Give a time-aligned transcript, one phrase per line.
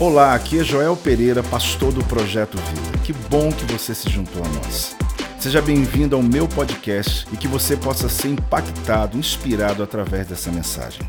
[0.00, 2.98] Olá, aqui é Joel Pereira, pastor do Projeto Vida.
[3.04, 4.96] Que bom que você se juntou a nós.
[5.38, 11.06] Seja bem-vindo ao meu podcast e que você possa ser impactado, inspirado através dessa mensagem.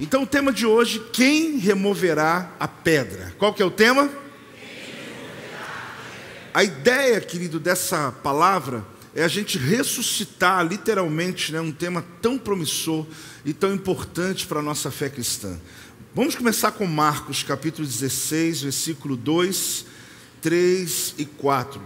[0.00, 3.34] Então, o tema de hoje, quem removerá a pedra?
[3.38, 4.08] Qual que é o tema?
[6.54, 8.82] A ideia, querido, dessa palavra
[9.14, 13.04] é a gente ressuscitar literalmente né, um tema tão promissor
[13.44, 15.58] e tão importante para a nossa fé cristã.
[16.18, 19.86] Vamos começar com Marcos, capítulo 16, versículo 2,
[20.42, 21.80] 3 e 4.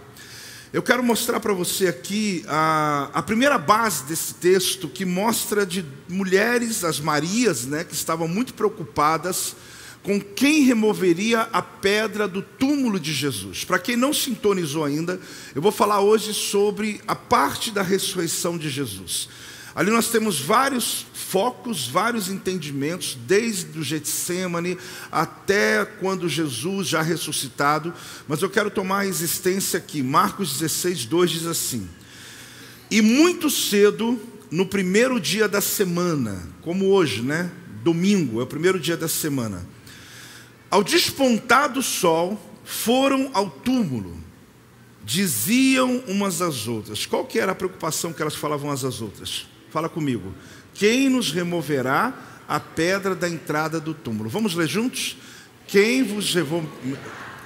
[0.73, 5.85] Eu quero mostrar para você aqui a, a primeira base desse texto, que mostra de
[6.09, 9.55] mulheres, as Marias, né, que estavam muito preocupadas
[10.03, 13.65] com quem removeria a pedra do túmulo de Jesus.
[13.67, 15.21] Para quem não sintonizou ainda,
[15.55, 19.29] eu vou falar hoje sobre a parte da ressurreição de Jesus.
[19.75, 24.77] Ali nós temos vários focos, vários entendimentos, desde o Getsemane
[25.11, 27.95] até quando Jesus já ressuscitado,
[28.29, 30.03] mas eu quero tomar a existência aqui.
[30.03, 31.89] Marcos 16, 2 diz assim:
[32.91, 37.51] E muito cedo, no primeiro dia da semana, como hoje, né?
[37.83, 39.67] Domingo, é o primeiro dia da semana.
[40.71, 44.23] Ao despontar do sol, foram ao túmulo.
[45.03, 47.07] Diziam umas às outras.
[47.07, 49.47] Qual que era a preocupação que elas falavam umas às outras?
[49.71, 50.35] Fala comigo.
[50.75, 52.13] Quem nos removerá
[52.49, 54.29] a pedra da entrada do túmulo?
[54.29, 55.17] Vamos ler juntos?
[55.67, 56.69] Quem vos levou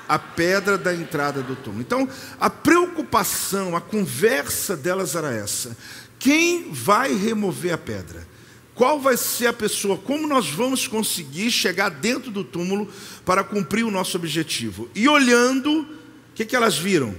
[0.08, 1.82] a pedra da entrada do túmulo?
[1.82, 2.08] Então,
[2.40, 5.76] a preocupação, a conversa delas era essa:
[6.18, 8.26] quem vai remover a pedra?
[8.74, 9.96] Qual vai ser a pessoa?
[9.96, 12.92] Como nós vamos conseguir chegar dentro do túmulo
[13.24, 14.90] para cumprir o nosso objetivo?
[14.94, 15.86] E olhando, o
[16.34, 17.14] que, que elas viram?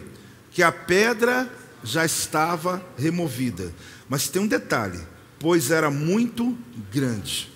[0.51, 1.51] Que a pedra
[1.83, 3.73] já estava removida.
[4.07, 4.99] Mas tem um detalhe:
[5.39, 6.57] pois era muito
[6.91, 7.51] grande.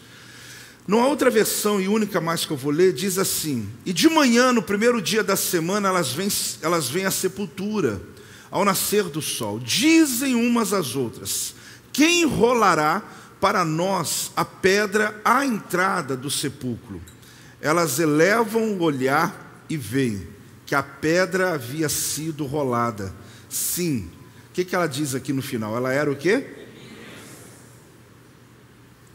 [0.87, 4.51] Numa outra versão e única mais que eu vou ler, diz assim: E de manhã,
[4.51, 6.27] no primeiro dia da semana, elas vêm,
[6.61, 8.01] elas vêm à sepultura,
[8.49, 9.59] ao nascer do sol.
[9.59, 11.53] Dizem umas às outras:
[11.93, 13.01] Quem rolará
[13.39, 17.01] para nós a pedra à entrada do sepulcro?
[17.61, 20.27] Elas elevam o olhar e veem
[20.65, 23.13] que a pedra havia sido rolada.
[23.47, 24.09] Sim.
[24.49, 25.77] O que, que ela diz aqui no final?
[25.77, 26.60] Ela era o quê?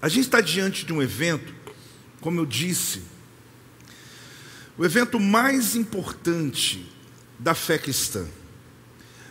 [0.00, 1.54] A gente está diante de um evento,
[2.20, 3.02] como eu disse,
[4.76, 6.86] o evento mais importante
[7.38, 8.26] da fé cristã.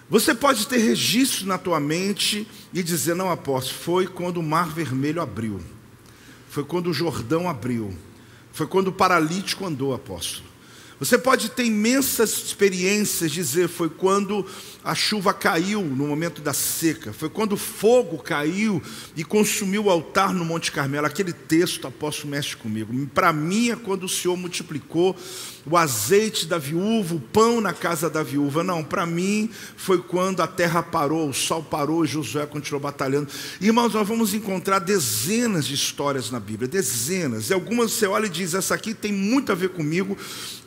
[0.09, 4.69] Você pode ter registro na tua mente e dizer, não, apóstolo, foi quando o mar
[4.69, 5.59] vermelho abriu,
[6.49, 7.95] foi quando o Jordão abriu,
[8.51, 10.54] foi quando o paralítico andou, apóstolo.
[10.97, 14.45] Você pode ter imensas experiências, dizer, foi quando
[14.81, 18.81] a chuva caiu no momento da seca, foi quando o fogo caiu
[19.15, 21.05] e consumiu o altar no Monte Carmelo.
[21.05, 22.93] Aquele texto, apóstolo, mexe comigo.
[23.07, 25.15] Para mim é quando o Senhor multiplicou
[25.65, 28.63] o azeite da viúva, o pão na casa da viúva.
[28.63, 33.29] Não, para mim foi quando a terra parou, o sol parou e Josué continuou batalhando.
[33.59, 37.49] Irmãos, nós vamos encontrar dezenas de histórias na Bíblia, dezenas.
[37.49, 40.15] E algumas você olha e diz: essa aqui tem muito a ver comigo.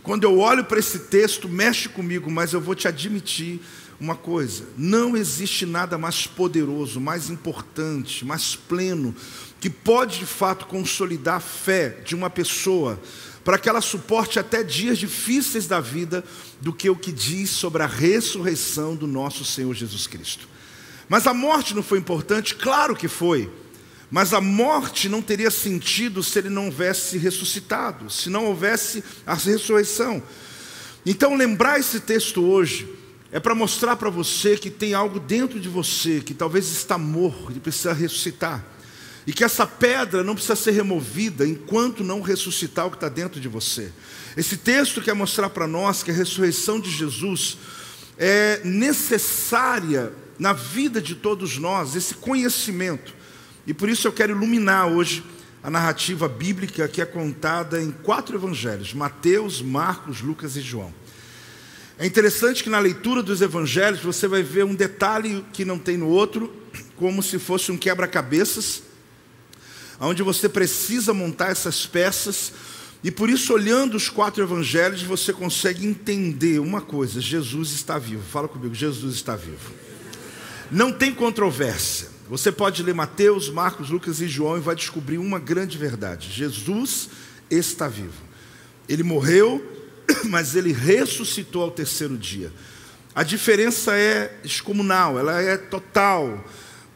[0.03, 3.61] Quando eu olho para esse texto, mexe comigo, mas eu vou te admitir
[4.01, 9.15] uma coisa: não existe nada mais poderoso, mais importante, mais pleno,
[9.61, 12.99] que pode de fato consolidar a fé de uma pessoa
[13.49, 16.23] para que ela suporte até dias difíceis da vida,
[16.61, 20.47] do que o que diz sobre a ressurreição do nosso Senhor Jesus Cristo.
[21.09, 22.55] Mas a morte não foi importante?
[22.55, 23.51] Claro que foi.
[24.11, 29.33] Mas a morte não teria sentido se ele não houvesse ressuscitado, se não houvesse a
[29.33, 30.23] ressurreição.
[31.07, 32.87] Então, lembrar esse texto hoje
[33.33, 37.57] é para mostrar para você que tem algo dentro de você que talvez está morto
[37.57, 38.63] e precisa ressuscitar.
[39.29, 43.39] E que essa pedra não precisa ser removida enquanto não ressuscitar o que está dentro
[43.39, 43.93] de você.
[44.35, 47.59] Esse texto quer mostrar para nós que a ressurreição de Jesus
[48.17, 53.15] é necessária na vida de todos nós, esse conhecimento.
[53.67, 55.23] E por isso eu quero iluminar hoje
[55.63, 60.91] a narrativa bíblica que é contada em quatro evangelhos: Mateus, Marcos, Lucas e João.
[61.99, 65.99] É interessante que na leitura dos evangelhos você vai ver um detalhe que não tem
[65.99, 66.51] no outro,
[66.97, 68.88] como se fosse um quebra-cabeças,
[70.01, 72.53] onde você precisa montar essas peças,
[73.03, 78.23] e por isso, olhando os quatro evangelhos, você consegue entender uma coisa: Jesus está vivo.
[78.23, 79.73] Fala comigo, Jesus está vivo.
[80.71, 82.09] Não tem controvérsia.
[82.29, 87.09] Você pode ler Mateus, Marcos, Lucas e João e vai descobrir uma grande verdade: Jesus
[87.51, 88.27] está vivo.
[88.89, 89.65] Ele morreu,
[90.27, 92.53] mas ele ressuscitou ao terceiro dia.
[93.15, 96.45] A diferença é excomunal, ela é total,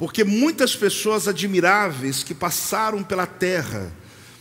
[0.03, 3.93] porque muitas pessoas admiráveis que passaram pela terra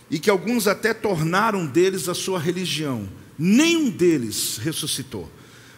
[0.10, 3.08] e que alguns até tornaram deles a sua religião.
[3.38, 5.32] Nenhum deles ressuscitou.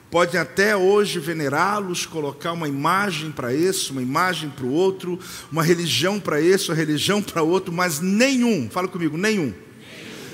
[0.09, 5.19] Podem até hoje venerá-los, colocar uma imagem para esse, uma imagem para o outro,
[5.51, 9.47] uma religião para esse, uma religião para outro, mas nenhum, fala comigo, nenhum.
[9.47, 9.53] nenhum.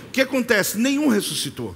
[0.10, 0.78] O que acontece?
[0.78, 1.75] Nenhum ressuscitou.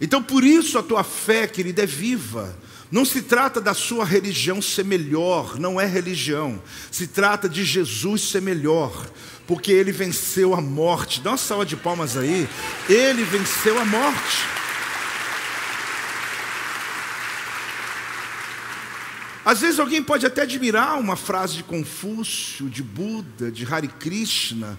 [0.00, 2.58] Então por isso a tua fé, querida, é viva.
[2.92, 6.62] Não se trata da sua religião ser melhor, não é religião.
[6.90, 9.10] Se trata de Jesus ser melhor,
[9.46, 11.22] porque ele venceu a morte.
[11.22, 12.46] Dá uma salva de palmas aí.
[12.90, 14.44] Ele venceu a morte.
[19.42, 24.78] Às vezes alguém pode até admirar uma frase de Confúcio, de Buda, de Hare Krishna,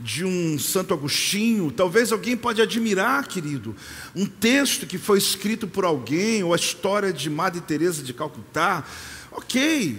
[0.00, 3.76] de um Santo Agostinho, talvez alguém pode admirar, querido,
[4.16, 8.84] um texto que foi escrito por alguém, ou a história de Madre Teresa de Calcutá.
[9.30, 9.98] Ok,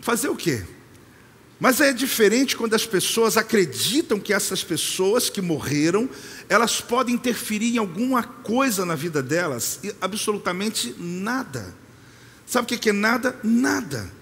[0.00, 0.64] fazer o quê?
[1.60, 6.10] Mas é diferente quando as pessoas acreditam que essas pessoas que morreram,
[6.48, 11.72] elas podem interferir em alguma coisa na vida delas, e absolutamente nada.
[12.44, 13.38] Sabe o que é nada?
[13.44, 14.21] Nada.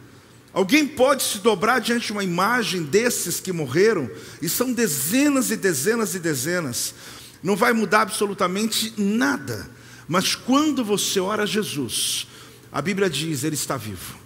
[0.52, 4.10] Alguém pode se dobrar diante de uma imagem desses que morreram,
[4.42, 6.94] e são dezenas e dezenas e dezenas,
[7.42, 9.70] não vai mudar absolutamente nada,
[10.08, 12.26] mas quando você ora a Jesus,
[12.72, 14.18] a Bíblia diz: Ele está vivo.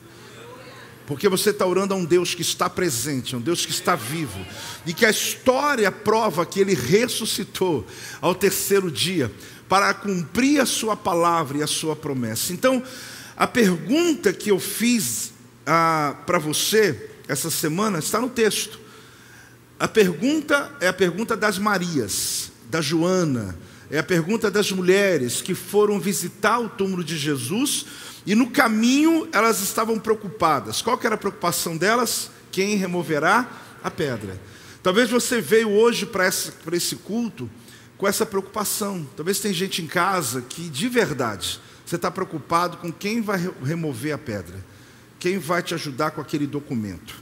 [1.06, 3.94] Porque você está orando a um Deus que está presente, a um Deus que está
[3.94, 4.40] vivo,
[4.86, 7.86] e que a história prova que ele ressuscitou
[8.22, 9.30] ao terceiro dia,
[9.68, 12.54] para cumprir a sua palavra e a sua promessa.
[12.54, 12.82] Então,
[13.36, 15.33] a pergunta que eu fiz
[15.66, 18.78] ah, para você essa semana está no texto.
[19.78, 23.58] A pergunta é a pergunta das Marias, da Joana,
[23.90, 27.86] é a pergunta das mulheres que foram visitar o túmulo de Jesus
[28.26, 30.80] e no caminho elas estavam preocupadas.
[30.80, 32.30] Qual era a preocupação delas?
[32.50, 33.48] Quem removerá
[33.82, 34.40] a pedra?
[34.82, 37.50] Talvez você veio hoje para esse culto
[37.96, 39.06] com essa preocupação.
[39.16, 44.14] Talvez tem gente em casa que de verdade você está preocupado com quem vai remover
[44.14, 44.73] a pedra.
[45.24, 47.14] Quem vai te ajudar com aquele documento?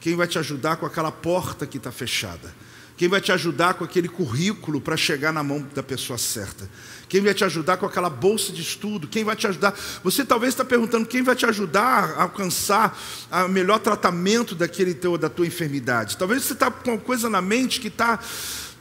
[0.00, 2.52] Quem vai te ajudar com aquela porta que está fechada?
[2.96, 6.68] Quem vai te ajudar com aquele currículo para chegar na mão da pessoa certa?
[7.08, 9.06] Quem vai te ajudar com aquela bolsa de estudo?
[9.06, 9.72] Quem vai te ajudar?
[10.02, 13.00] Você talvez está perguntando quem vai te ajudar a alcançar
[13.46, 16.16] o melhor tratamento daquele teu, da tua enfermidade.
[16.16, 18.18] Talvez você está com uma coisa na mente que está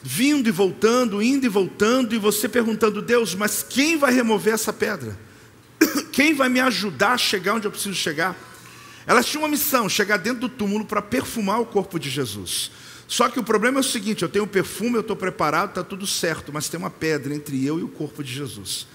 [0.01, 4.73] vindo e voltando, indo e voltando, e você perguntando, Deus, mas quem vai remover essa
[4.73, 5.15] pedra?
[6.11, 8.35] Quem vai me ajudar a chegar onde eu preciso chegar?
[9.05, 12.71] Elas tinham uma missão, chegar dentro do túmulo para perfumar o corpo de Jesus.
[13.07, 16.07] Só que o problema é o seguinte: eu tenho perfume, eu estou preparado, está tudo
[16.07, 18.87] certo, mas tem uma pedra entre eu e o corpo de Jesus.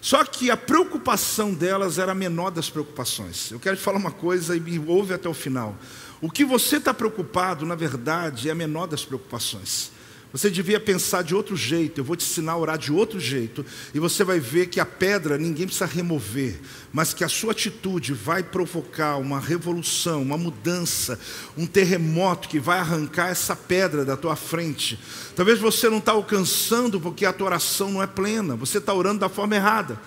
[0.00, 3.50] Só que a preocupação delas era a menor das preocupações.
[3.50, 5.74] Eu quero te falar uma coisa e me ouve até o final.
[6.20, 9.93] O que você está preocupado, na verdade, é a menor das preocupações.
[10.34, 13.64] Você devia pensar de outro jeito, eu vou te ensinar a orar de outro jeito,
[13.94, 16.58] e você vai ver que a pedra ninguém precisa remover,
[16.92, 21.20] mas que a sua atitude vai provocar uma revolução, uma mudança,
[21.56, 24.98] um terremoto que vai arrancar essa pedra da tua frente.
[25.36, 29.20] Talvez você não está alcançando porque a tua oração não é plena, você está orando
[29.20, 30.00] da forma errada.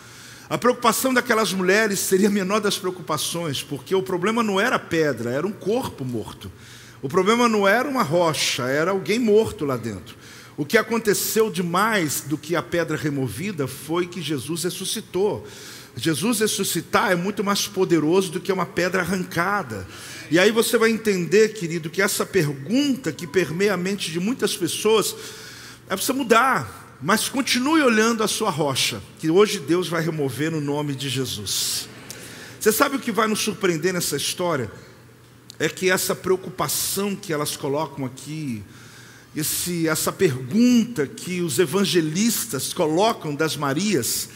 [0.49, 4.79] A preocupação daquelas mulheres seria a menor das preocupações, porque o problema não era a
[4.79, 6.51] pedra, era um corpo morto.
[7.01, 10.15] O problema não era uma rocha, era alguém morto lá dentro.
[10.57, 15.47] O que aconteceu demais do que a pedra removida foi que Jesus ressuscitou.
[15.95, 19.87] Jesus ressuscitar é muito mais poderoso do que uma pedra arrancada.
[20.31, 24.57] E aí você vai entender, querido, que essa pergunta que permeia a mente de muitas
[24.57, 25.15] pessoas,
[25.87, 30.61] é precisa mudar, mas continue olhando a sua rocha, que hoje Deus vai remover no
[30.61, 31.87] nome de Jesus.
[32.59, 34.71] Você sabe o que vai nos surpreender nessa história?
[35.59, 38.63] É que essa preocupação que elas colocam aqui,
[39.35, 44.29] esse, essa pergunta que os evangelistas colocam das Marias,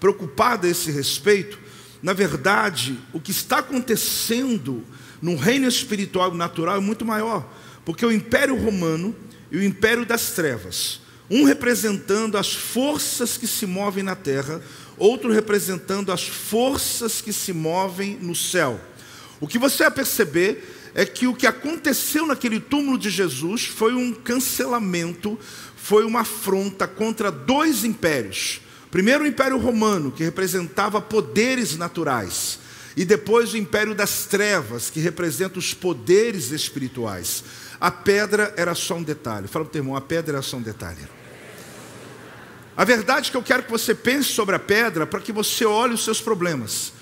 [0.00, 1.58] preocupada a esse respeito,
[2.02, 4.84] na verdade, o que está acontecendo
[5.20, 7.48] no reino espiritual e natural é muito maior,
[7.84, 9.14] porque o Império Romano
[9.50, 11.00] e o Império das Trevas,
[11.30, 14.60] um representando as forças que se movem na terra,
[14.98, 18.80] outro representando as forças que se movem no céu.
[19.42, 23.92] O que você vai perceber é que o que aconteceu naquele túmulo de Jesus foi
[23.92, 25.36] um cancelamento,
[25.74, 28.60] foi uma afronta contra dois impérios.
[28.88, 32.60] Primeiro, o Império Romano, que representava poderes naturais,
[32.96, 37.42] e depois o Império das Trevas, que representa os poderes espirituais.
[37.80, 39.48] A pedra era só um detalhe.
[39.48, 41.00] Fala para o teu irmão, a pedra era só um detalhe.
[42.76, 45.64] A verdade é que eu quero que você pense sobre a pedra para que você
[45.64, 46.92] olhe os seus problemas.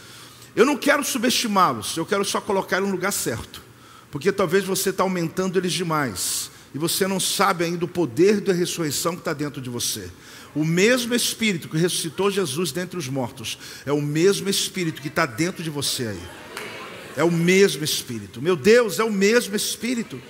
[0.55, 3.71] Eu não quero subestimá-los, eu quero só colocar no lugar certo
[4.11, 6.51] porque talvez você está aumentando eles demais.
[6.73, 10.09] e você não sabe ainda o poder da ressurreição que está dentro de você.
[10.55, 15.27] O mesmo Espírito que ressuscitou Jesus dentre os mortos é o mesmo Espírito que está
[15.27, 16.23] dentro de você aí.
[17.17, 18.41] É o mesmo Espírito.
[18.41, 20.23] Meu Deus, é o mesmo Espírito.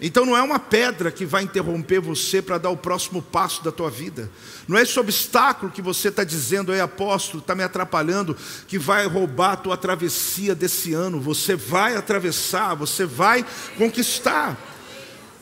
[0.00, 3.72] Então não é uma pedra que vai interromper você para dar o próximo passo da
[3.72, 4.30] tua vida.
[4.68, 8.36] Não é esse obstáculo que você está dizendo, aí apóstolo, está me atrapalhando,
[8.68, 11.20] que vai roubar a tua travessia desse ano.
[11.20, 13.44] Você vai atravessar, você vai
[13.76, 14.56] conquistar.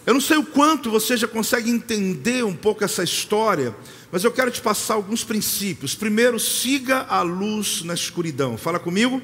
[0.06, 3.74] Eu não sei o quanto você já consegue entender um pouco essa história,
[4.10, 5.94] mas eu quero te passar alguns princípios.
[5.94, 8.56] Primeiro, siga a luz na escuridão.
[8.56, 9.20] Fala comigo.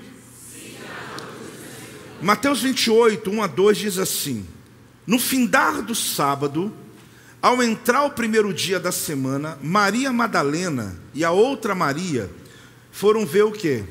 [2.20, 4.46] Mateus 28, 1 a 2 diz assim:
[5.06, 6.72] no findar do sábado,
[7.40, 12.30] ao entrar o primeiro dia da semana, Maria Madalena e a outra Maria
[12.92, 13.84] foram ver o quê?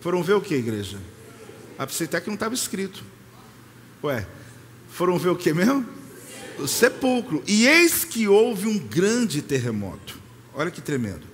[0.00, 0.98] Foram ver o quê, igreja?
[1.78, 3.02] A pensei até que não estava escrito.
[4.02, 4.26] Ué,
[4.90, 5.86] foram ver o que mesmo?
[6.58, 7.42] O sepulcro.
[7.46, 10.18] E eis que houve um grande terremoto.
[10.52, 11.26] Olha que tremendo.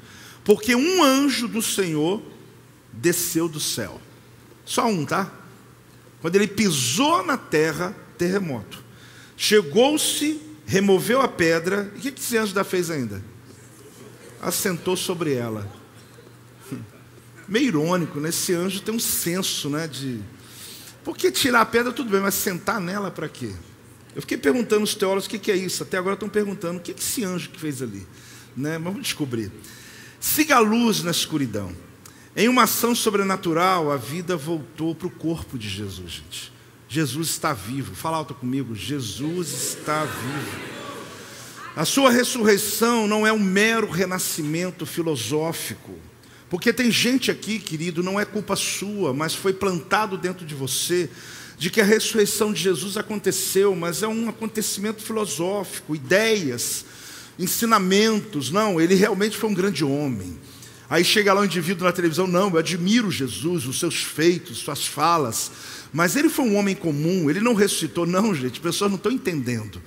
[0.44, 2.22] Porque um anjo do Senhor
[2.92, 4.00] desceu do céu.
[4.64, 5.30] Só um, tá?
[6.20, 8.84] Quando ele pisou na terra, terremoto.
[9.34, 13.24] Chegou-se, removeu a pedra, e o que, esse anjo da fez ainda?
[14.42, 15.66] Assentou sobre ela.
[17.48, 18.28] Meio irônico, né?
[18.28, 19.88] Esse anjo tem um senso, né?
[19.88, 20.20] De.
[21.02, 23.52] Porque tirar a pedra tudo bem, mas sentar nela para quê?
[24.14, 25.82] Eu fiquei perguntando aos teólogos o que, que é isso.
[25.82, 28.06] Até agora estão perguntando o que, que esse anjo que fez ali.
[28.54, 28.78] Né?
[28.78, 29.50] Vamos descobrir.
[30.20, 31.74] Siga a luz na escuridão.
[32.36, 36.59] Em uma ação sobrenatural, a vida voltou para o corpo de Jesus, gente.
[36.92, 37.94] Jesus está vivo.
[37.94, 38.74] Fala alto comigo.
[38.74, 40.70] Jesus está vivo.
[41.76, 45.94] A sua ressurreição não é um mero renascimento filosófico.
[46.48, 51.08] Porque tem gente aqui, querido, não é culpa sua, mas foi plantado dentro de você
[51.56, 56.84] de que a ressurreição de Jesus aconteceu, mas é um acontecimento filosófico, ideias,
[57.38, 58.50] ensinamentos.
[58.50, 60.36] Não, ele realmente foi um grande homem.
[60.88, 64.84] Aí chega lá um indivíduo na televisão, não, eu admiro Jesus, os seus feitos, suas
[64.84, 65.52] falas,
[65.92, 68.06] mas ele foi um homem comum, ele não ressuscitou.
[68.06, 69.80] Não, gente, as pessoas não estão entendendo.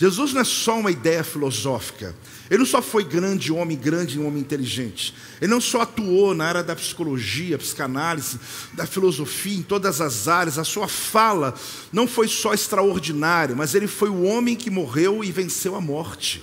[0.00, 2.16] Jesus não é só uma ideia filosófica.
[2.48, 5.14] Ele não só foi grande homem, grande homem inteligente.
[5.42, 8.40] Ele não só atuou na área da psicologia, psicanálise,
[8.72, 10.58] da filosofia, em todas as áreas.
[10.58, 11.54] A sua fala
[11.92, 16.42] não foi só extraordinária, mas ele foi o homem que morreu e venceu a morte.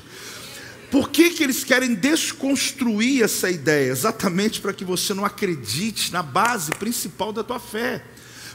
[0.91, 3.89] Por que, que eles querem desconstruir essa ideia?
[3.89, 8.03] Exatamente para que você não acredite na base principal da tua fé.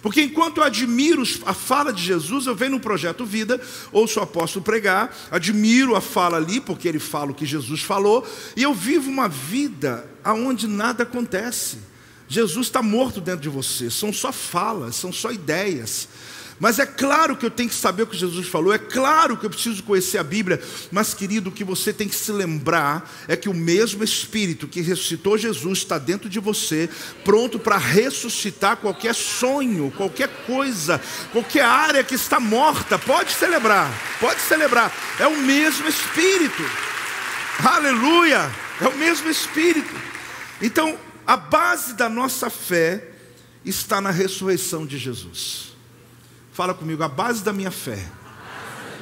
[0.02, 3.61] Porque enquanto eu admiro a fala de Jesus, eu venho no projeto Vida,
[3.92, 8.26] ouço o apóstolo pregar, admiro a fala ali, porque ele fala o que Jesus falou,
[8.56, 11.78] e eu vivo uma vida onde nada acontece.
[12.28, 16.09] Jesus está morto dentro de você, são só falas, são só ideias.
[16.62, 19.45] Mas é claro que eu tenho que saber o que Jesus falou, é claro que
[19.45, 23.35] eu preciso conhecer a Bíblia, mas querido, o que você tem que se lembrar é
[23.35, 26.88] que o mesmo Espírito que ressuscitou Jesus está dentro de você,
[27.25, 31.00] pronto para ressuscitar qualquer sonho, qualquer coisa,
[31.33, 32.97] qualquer área que está morta.
[32.97, 33.90] Pode celebrar,
[34.21, 36.62] pode celebrar, é o mesmo Espírito,
[37.59, 38.49] aleluia,
[38.81, 39.92] é o mesmo Espírito.
[40.61, 43.09] Então, a base da nossa fé
[43.64, 45.72] está na ressurreição de Jesus.
[46.52, 48.06] Fala comigo, a base da minha fé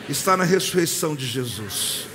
[0.08, 2.06] está na ressurreição de Jesus.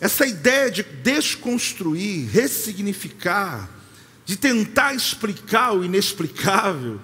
[0.00, 3.68] Essa ideia de desconstruir, ressignificar,
[4.24, 6.98] de tentar explicar o inexplicável,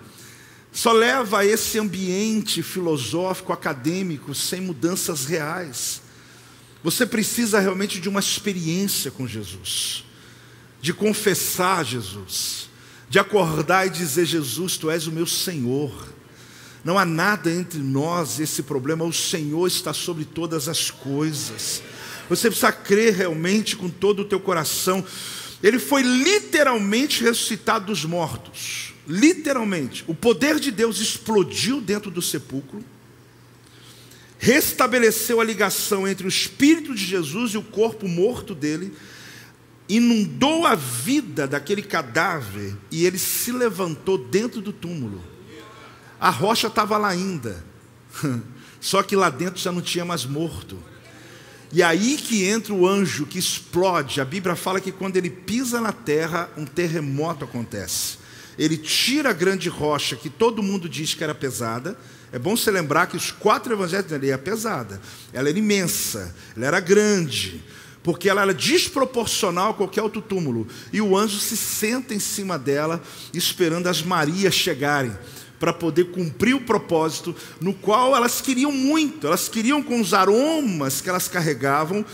[0.73, 6.01] só leva a esse ambiente filosófico, acadêmico, sem mudanças reais.
[6.83, 10.07] Você precisa realmente de uma experiência com Jesus,
[10.81, 12.71] de confessar Jesus,
[13.11, 16.15] de acordar e dizer: Jesus, tu és o meu Senhor.
[16.85, 21.83] Não há nada entre nós esse problema, o Senhor está sobre todas as coisas.
[22.29, 25.05] Você precisa crer realmente com todo o teu coração.
[25.63, 28.93] Ele foi literalmente ressuscitado dos mortos.
[29.09, 30.05] Literalmente.
[30.07, 32.85] O poder de Deus explodiu dentro do sepulcro.
[34.39, 38.93] Restabeleceu a ligação entre o espírito de Jesus e o corpo morto dele.
[39.89, 45.34] Inundou a vida daquele cadáver e ele se levantou dentro do túmulo.
[46.21, 47.65] A rocha estava lá ainda,
[48.81, 50.79] só que lá dentro já não tinha mais morto.
[51.75, 54.21] E aí que entra o anjo que explode.
[54.21, 58.19] A Bíblia fala que quando ele pisa na terra, um terremoto acontece.
[58.57, 61.99] Ele tira a grande rocha que todo mundo diz que era pesada.
[62.31, 65.01] É bom você lembrar que os quatro evangelhos dele é pesada.
[65.33, 67.61] Ela era imensa, ela era grande,
[68.05, 70.69] porque ela era desproporcional a qualquer outro túmulo.
[70.93, 73.03] E o anjo se senta em cima dela,
[73.33, 75.17] esperando as Marias chegarem
[75.65, 81.01] para poder cumprir o propósito no qual elas queriam muito, elas queriam com os aromas
[81.01, 82.05] que elas carregavam,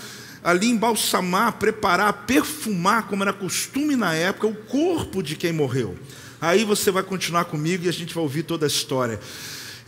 [0.45, 5.99] ali embalsamar, preparar, perfumar, como era costume na época, o corpo de quem morreu.
[6.41, 9.19] Aí você vai continuar comigo e a gente vai ouvir toda a história.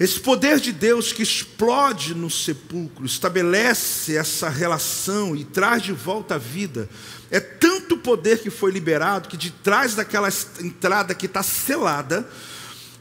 [0.01, 6.35] Esse poder de Deus que explode no sepulcro, estabelece essa relação e traz de volta
[6.35, 6.89] a vida.
[7.31, 10.29] É tanto poder que foi liberado que de trás daquela
[10.61, 12.29] entrada que está selada,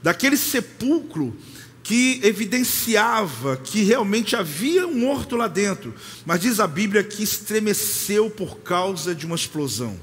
[0.01, 1.35] daquele sepulcro
[1.83, 5.93] que evidenciava que realmente havia um morto lá dentro,
[6.25, 9.99] mas diz a Bíblia que estremeceu por causa de uma explosão.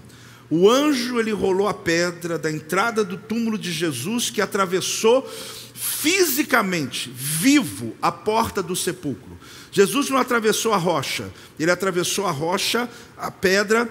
[0.51, 5.29] O anjo ele rolou a pedra da entrada do túmulo de Jesus que atravessou
[5.75, 9.39] fisicamente, vivo, a porta do sepulcro.
[9.71, 13.89] Jesus não atravessou a rocha, ele atravessou a rocha, a pedra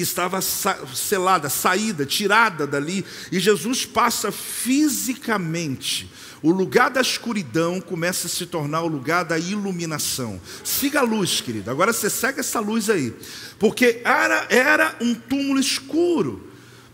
[0.00, 6.10] que estava selada, saída, tirada dali, e Jesus passa fisicamente.
[6.42, 10.40] O lugar da escuridão começa a se tornar o lugar da iluminação.
[10.64, 11.70] Siga a luz, querido.
[11.70, 13.14] Agora você segue essa luz aí.
[13.58, 16.48] Porque era, era um túmulo escuro.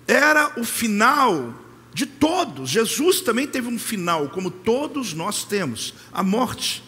[0.08, 1.54] Era o final
[1.94, 2.68] de todos.
[2.68, 6.82] Jesus também teve um final, como todos nós temos: a morte.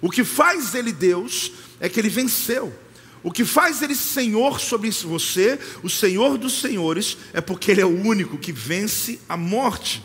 [0.00, 2.76] O que faz ele Deus é que ele venceu.
[3.22, 7.86] O que faz ele Senhor sobre você, o Senhor dos Senhores, é porque ele é
[7.86, 10.02] o único que vence a morte.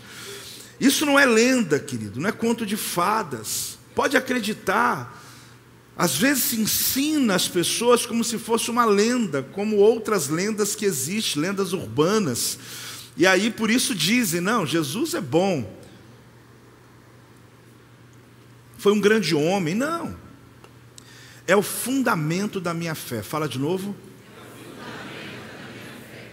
[0.80, 3.80] Isso não é lenda, querido, não é conto de fadas.
[3.96, 5.24] Pode acreditar.
[5.98, 10.86] Às vezes se ensina as pessoas como se fosse uma lenda, como outras lendas que
[10.86, 12.60] existem, lendas urbanas.
[13.18, 15.76] E aí por isso dizem: não, Jesus é bom.
[18.78, 19.74] Foi um grande homem.
[19.74, 20.27] Não.
[21.48, 23.24] É o fundamento da minha fé.
[23.24, 23.96] Fala de novo.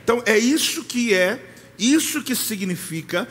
[0.03, 1.43] Então é isso que é,
[1.79, 3.27] isso que significa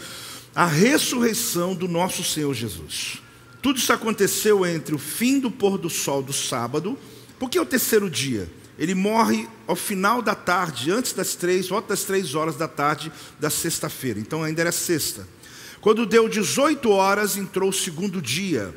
[0.56, 3.22] a ressurreição do nosso Senhor Jesus.
[3.62, 6.98] Tudo isso aconteceu entre o fim do pôr do sol do sábado,
[7.40, 8.50] porque é o terceiro dia.
[8.78, 13.12] Ele morre ao final da tarde, antes das três, volta das três horas da tarde
[13.40, 14.20] da sexta-feira.
[14.20, 15.28] Então ainda era sexta.
[15.80, 18.74] Quando deu 18 horas, entrou o segundo dia.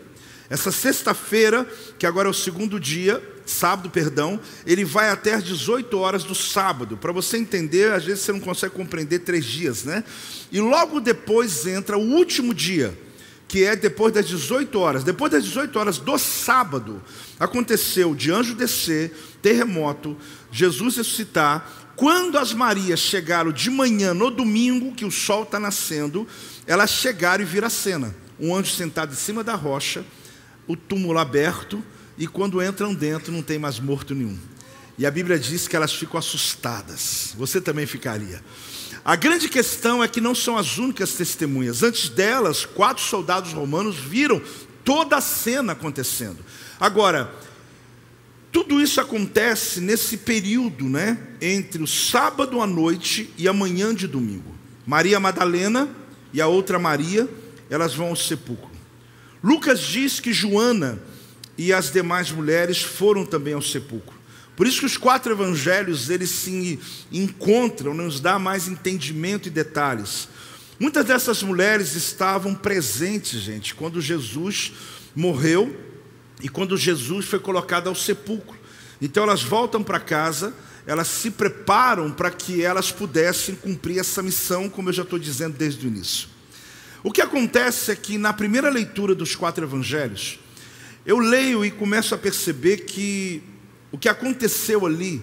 [0.49, 1.67] Essa sexta-feira,
[1.99, 6.35] que agora é o segundo dia, sábado, perdão, ele vai até às 18 horas do
[6.35, 6.97] sábado.
[6.97, 10.05] Para você entender, às vezes você não consegue compreender três dias, né?
[10.51, 12.97] E logo depois entra o último dia,
[13.49, 15.05] que é depois das 18 horas.
[15.05, 17.03] Depois das 18 horas do sábado,
[17.39, 20.17] aconteceu de anjo descer, terremoto,
[20.51, 21.93] Jesus ressuscitar.
[21.97, 26.27] Quando as Marias chegaram de manhã no domingo, que o sol está nascendo,
[26.67, 28.15] elas chegaram e viram a cena.
[28.39, 30.05] Um anjo sentado em cima da rocha,
[30.67, 31.83] o túmulo aberto,
[32.19, 34.39] e quando entram dentro não tem mais morto nenhum.
[34.99, 37.35] E a Bíblia diz que elas ficam assustadas.
[37.37, 38.43] Você também ficaria.
[39.05, 41.83] A grande questão é que não são as únicas testemunhas.
[41.83, 44.41] Antes delas, quatro soldados romanos viram
[44.85, 46.39] toda a cena acontecendo.
[46.81, 47.31] Agora,
[48.51, 54.07] tudo isso acontece nesse período, né, entre o sábado à noite e a manhã de
[54.07, 54.55] domingo.
[54.87, 55.89] Maria Madalena
[56.33, 57.29] e a outra Maria,
[57.69, 58.76] elas vão ao sepulcro.
[59.47, 60.99] Lucas diz que Joana
[61.57, 64.19] e as demais mulheres foram também ao sepulcro.
[64.57, 66.81] Por isso que os quatro evangelhos eles se
[67.13, 70.29] encontram, nos dá mais entendimento e detalhes.
[70.81, 74.73] Muitas dessas mulheres estavam presentes, gente, quando Jesus
[75.15, 75.81] morreu
[76.43, 78.59] e quando Jesus foi colocado ao sepulcro.
[79.01, 80.53] Então elas voltam para casa,
[80.89, 85.57] elas se preparam para que elas pudessem cumprir essa missão, como eu já estou dizendo
[85.57, 86.35] desde o início.
[87.07, 90.41] O que acontece é que na primeira leitura dos quatro evangelhos,
[91.07, 93.45] eu leio e começo a perceber que
[93.93, 95.23] o que aconteceu ali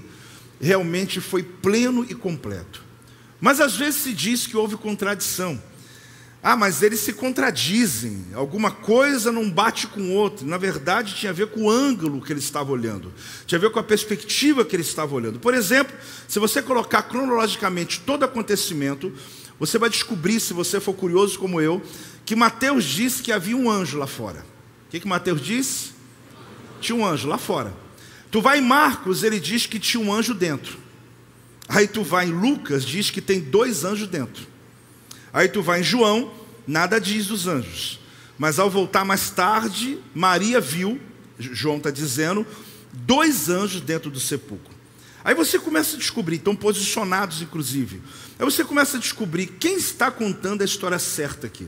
[0.62, 2.82] realmente foi pleno e completo.
[3.38, 5.62] Mas às vezes se diz que houve contradição.
[6.42, 10.48] Ah, mas eles se contradizem, alguma coisa não bate com o outro.
[10.48, 13.14] Na verdade, tinha a ver com o ângulo que ele estava olhando,
[13.46, 15.38] tinha a ver com a perspectiva que ele estava olhando.
[15.38, 15.94] Por exemplo,
[16.30, 19.12] se você colocar cronologicamente todo acontecimento,
[19.66, 21.82] você vai descobrir, se você for curioso como eu,
[22.26, 24.54] que Mateus disse que havia um anjo lá fora
[24.94, 25.92] que, que Mateus diz?
[26.80, 27.74] Tinha um anjo lá fora.
[28.30, 30.78] Tu vai em Marcos, ele diz que tinha um anjo dentro.
[31.68, 34.46] Aí tu vai em Lucas, diz que tem dois anjos dentro.
[35.34, 36.32] Aí tu vai em João,
[36.68, 38.00] nada diz dos anjos.
[38.38, 41.02] Mas ao voltar mais tarde, Maria viu,
[41.40, 42.46] João está dizendo,
[42.92, 44.73] dois anjos dentro do sepulcro.
[45.24, 48.02] Aí você começa a descobrir, estão posicionados inclusive.
[48.38, 51.68] Aí você começa a descobrir quem está contando a história certa aqui.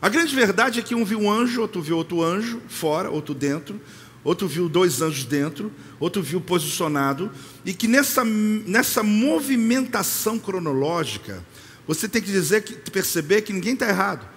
[0.00, 3.32] A grande verdade é que um viu um anjo, outro viu outro anjo fora, outro
[3.32, 3.80] dentro,
[4.24, 7.30] outro viu dois anjos dentro, outro viu posicionado,
[7.64, 11.44] e que nessa, nessa movimentação cronológica,
[11.86, 14.28] você tem que dizer que perceber que ninguém está errado.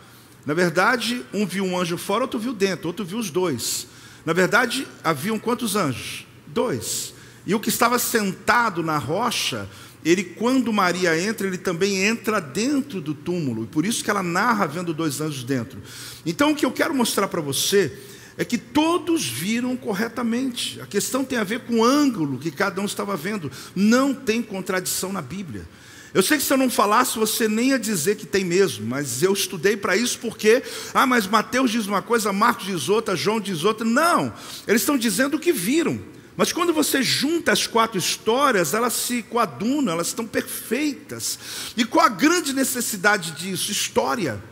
[0.45, 3.87] Na verdade, um viu um anjo fora, outro viu dentro, outro viu os dois.
[4.23, 6.27] Na verdade, haviam quantos anjos?
[6.45, 7.14] Dois.
[7.45, 9.69] E o que estava sentado na rocha,
[10.03, 13.63] ele, quando Maria entra, ele também entra dentro do túmulo.
[13.63, 15.81] E por isso que ela narra vendo dois anjos dentro.
[16.25, 17.97] Então, o que eu quero mostrar para você
[18.37, 20.81] é que todos viram corretamente.
[20.81, 23.51] A questão tem a ver com o ângulo que cada um estava vendo.
[23.75, 25.67] Não tem contradição na Bíblia.
[26.13, 29.21] Eu sei que se eu não falasse, você nem ia dizer que tem mesmo, mas
[29.21, 33.37] eu estudei para isso porque, ah, mas Mateus diz uma coisa, Marcos diz outra, João
[33.37, 33.85] diz outra.
[33.85, 34.33] Não,
[34.65, 35.99] eles estão dizendo o que viram.
[36.37, 41.39] Mas quando você junta as quatro histórias, elas se coadunam, elas estão perfeitas.
[41.77, 43.71] E qual a grande necessidade disso?
[43.71, 44.43] História.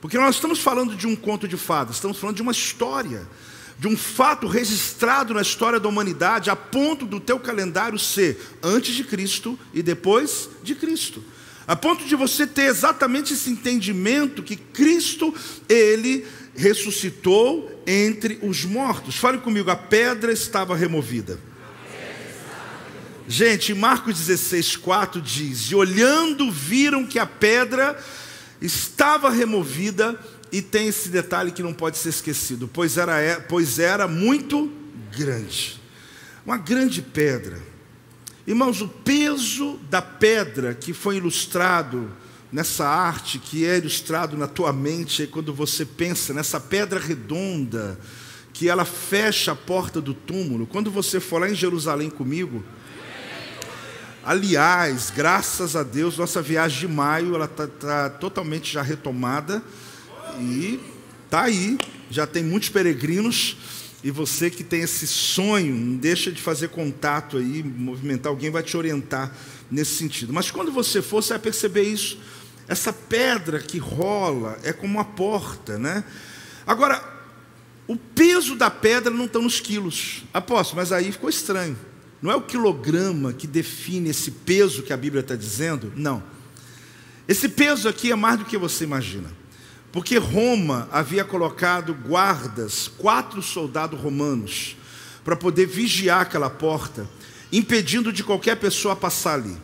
[0.00, 3.26] Porque nós estamos falando de um conto de fadas, estamos falando de uma história,
[3.78, 8.94] de um fato registrado na história da humanidade, a ponto do teu calendário ser antes
[8.94, 11.24] de Cristo e depois de Cristo.
[11.66, 15.34] A ponto de você ter exatamente esse entendimento que Cristo,
[15.68, 19.16] ele ressuscitou entre os mortos.
[19.16, 21.38] Fale comigo, a pedra estava removida.
[23.26, 27.98] Gente, Marcos 16, 4 diz: E olhando, viram que a pedra
[28.60, 30.18] estava removida,
[30.52, 34.70] e tem esse detalhe que não pode ser esquecido, pois era, é, pois era muito
[35.16, 35.80] grande.
[36.44, 37.60] Uma grande pedra.
[38.46, 42.12] Irmãos, o peso da pedra que foi ilustrado
[42.52, 47.98] nessa arte, que é ilustrado na tua mente, quando você pensa nessa pedra redonda,
[48.52, 50.66] que ela fecha a porta do túmulo.
[50.66, 52.64] Quando você for lá em Jerusalém comigo,
[54.26, 59.62] Aliás, graças a Deus, nossa viagem de maio ela está tá totalmente já retomada
[60.40, 60.80] e
[61.28, 61.76] tá aí.
[62.10, 63.54] Já tem muitos peregrinos
[64.02, 68.62] e você que tem esse sonho, não deixa de fazer contato aí, movimentar alguém vai
[68.62, 69.30] te orientar
[69.70, 70.32] nesse sentido.
[70.32, 72.18] Mas quando você for, você vai perceber isso.
[72.66, 76.04] Essa pedra que rola é como uma porta, né?
[76.66, 77.02] Agora,
[77.86, 80.24] o peso da pedra não está nos quilos.
[80.32, 81.76] Aposto, mas aí ficou estranho.
[82.22, 86.22] Não é o quilograma que define esse peso que a Bíblia está dizendo, não.
[87.28, 89.30] Esse peso aqui é mais do que você imagina.
[89.92, 94.76] Porque Roma havia colocado guardas, quatro soldados romanos,
[95.22, 97.08] para poder vigiar aquela porta,
[97.58, 99.56] impedindo de qualquer pessoa passar ali.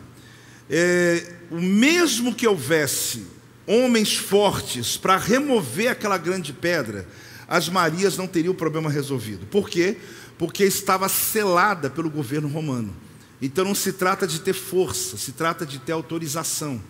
[0.69, 3.25] É, o mesmo que houvesse
[3.67, 7.07] homens fortes para remover aquela grande pedra,
[7.47, 9.45] as Marias não teriam o problema resolvido.
[9.47, 9.97] Por quê?
[10.41, 12.91] porque estava selada pelo governo romano.
[13.39, 16.81] Então não se trata de ter força, se trata de ter autorização.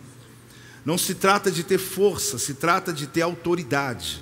[0.86, 4.22] Não se trata de ter força, se trata de ter autoridade.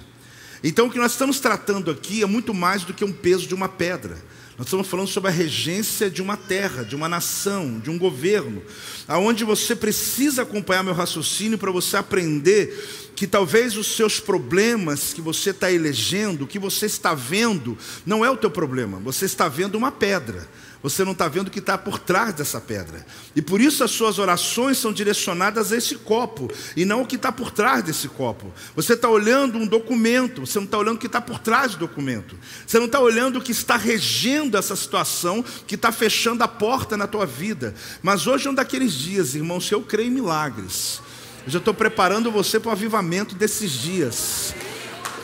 [0.64, 3.54] Então o que nós estamos tratando aqui é muito mais do que um peso de
[3.54, 4.18] uma pedra.
[4.60, 8.62] Nós estamos falando sobre a regência de uma terra, de uma nação, de um governo,
[9.08, 15.22] aonde você precisa acompanhar meu raciocínio para você aprender que talvez os seus problemas que
[15.22, 19.00] você está elegendo, o que você está vendo, não é o teu problema.
[19.00, 20.46] Você está vendo uma pedra.
[20.82, 23.06] Você não está vendo o que está por trás dessa pedra.
[23.36, 27.18] E por isso as suas orações são direcionadas a esse copo, e não o que
[27.18, 28.54] está por trás desse copo.
[28.76, 31.80] Você está olhando um documento, você não está olhando o que está por trás do
[31.80, 32.38] documento.
[32.66, 36.96] Você não está olhando o que está regendo essa situação, que está fechando a porta
[36.96, 37.76] na tua vida.
[38.02, 41.02] Mas hoje é um daqueles dias, irmãos, que eu creio em milagres.
[41.46, 44.54] Eu já estou preparando você para o avivamento desses dias.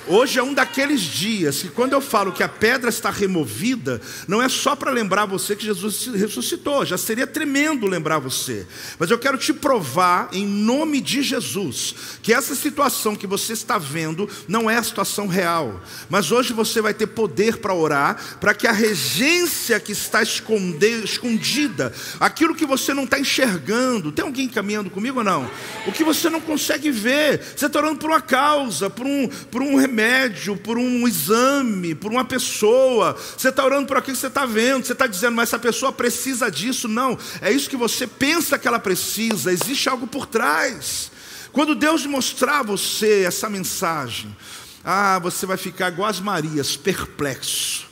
[0.07, 4.39] Hoje é um daqueles dias que, quando eu falo que a pedra está removida, não
[4.39, 8.67] é só para lembrar você que Jesus ressuscitou, já seria tremendo lembrar você,
[8.99, 13.79] mas eu quero te provar, em nome de Jesus, que essa situação que você está
[13.79, 18.53] vendo não é a situação real, mas hoje você vai ter poder para orar, para
[18.53, 24.91] que a regência que está escondida, aquilo que você não está enxergando, tem alguém caminhando
[24.91, 25.49] comigo ou não?
[25.87, 29.63] O que você não consegue ver, você está orando por uma causa, por um, por
[29.63, 33.15] um remédio remédio, por um exame, por uma pessoa.
[33.15, 34.85] Você está orando por aquilo que você está vendo.
[34.85, 36.89] Você está dizendo, mas essa pessoa precisa disso.
[36.89, 39.53] Não, é isso que você pensa que ela precisa.
[39.53, 41.09] Existe algo por trás.
[41.53, 44.35] Quando Deus mostrar a você essa mensagem,
[44.83, 47.84] ah, você vai ficar igual as Marias, perplexo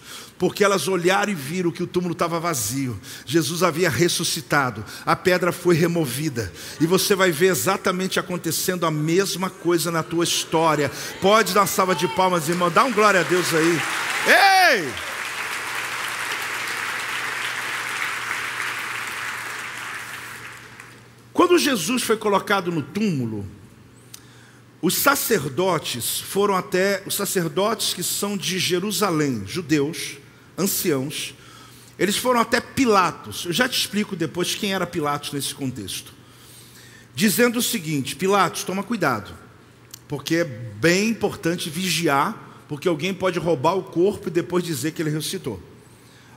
[0.44, 3.00] porque elas olharam e viram que o túmulo estava vazio.
[3.26, 6.52] Jesus havia ressuscitado, a pedra foi removida,
[6.82, 10.92] e você vai ver exatamente acontecendo a mesma coisa na tua história.
[11.22, 13.82] Pode dar salva de palmas, irmão, dá um glória a Deus aí.
[14.82, 14.94] Ei!
[21.32, 23.48] Quando Jesus foi colocado no túmulo,
[24.82, 30.22] os sacerdotes foram até os sacerdotes que são de Jerusalém, judeus,
[30.58, 31.34] anciãos,
[31.98, 33.46] eles foram até Pilatos.
[33.46, 36.14] Eu já te explico depois quem era Pilatos nesse contexto.
[37.16, 39.34] Dizendo o seguinte: Pilatos, toma cuidado.
[40.08, 45.02] porque é bem importante vigiar, porque alguém pode roubar o corpo e depois dizer que
[45.02, 45.62] ele ressuscitou.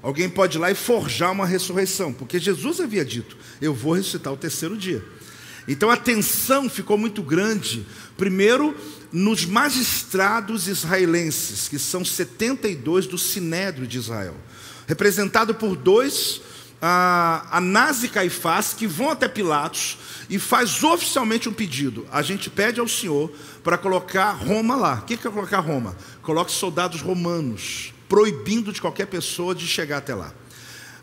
[0.02, 4.32] Alguém pode ir lá e forjar uma ressurreição, porque Jesus havia dito: Eu vou ressuscitar
[4.32, 5.04] o terceiro dia.
[5.68, 8.76] Então a tensão ficou muito grande, primeiro
[9.12, 14.36] nos magistrados israelenses, que são 72 do Sinédrio de Israel,
[14.86, 16.40] representado por dois,
[16.80, 19.98] a Anás e Caifás, que vão até Pilatos
[20.28, 22.06] e faz oficialmente um pedido.
[22.12, 23.32] A gente pede ao Senhor
[23.64, 24.94] para colocar Roma lá.
[24.96, 25.96] O que é colocar Roma?
[26.22, 30.32] Coloque soldados romanos, proibindo de qualquer pessoa de chegar até lá.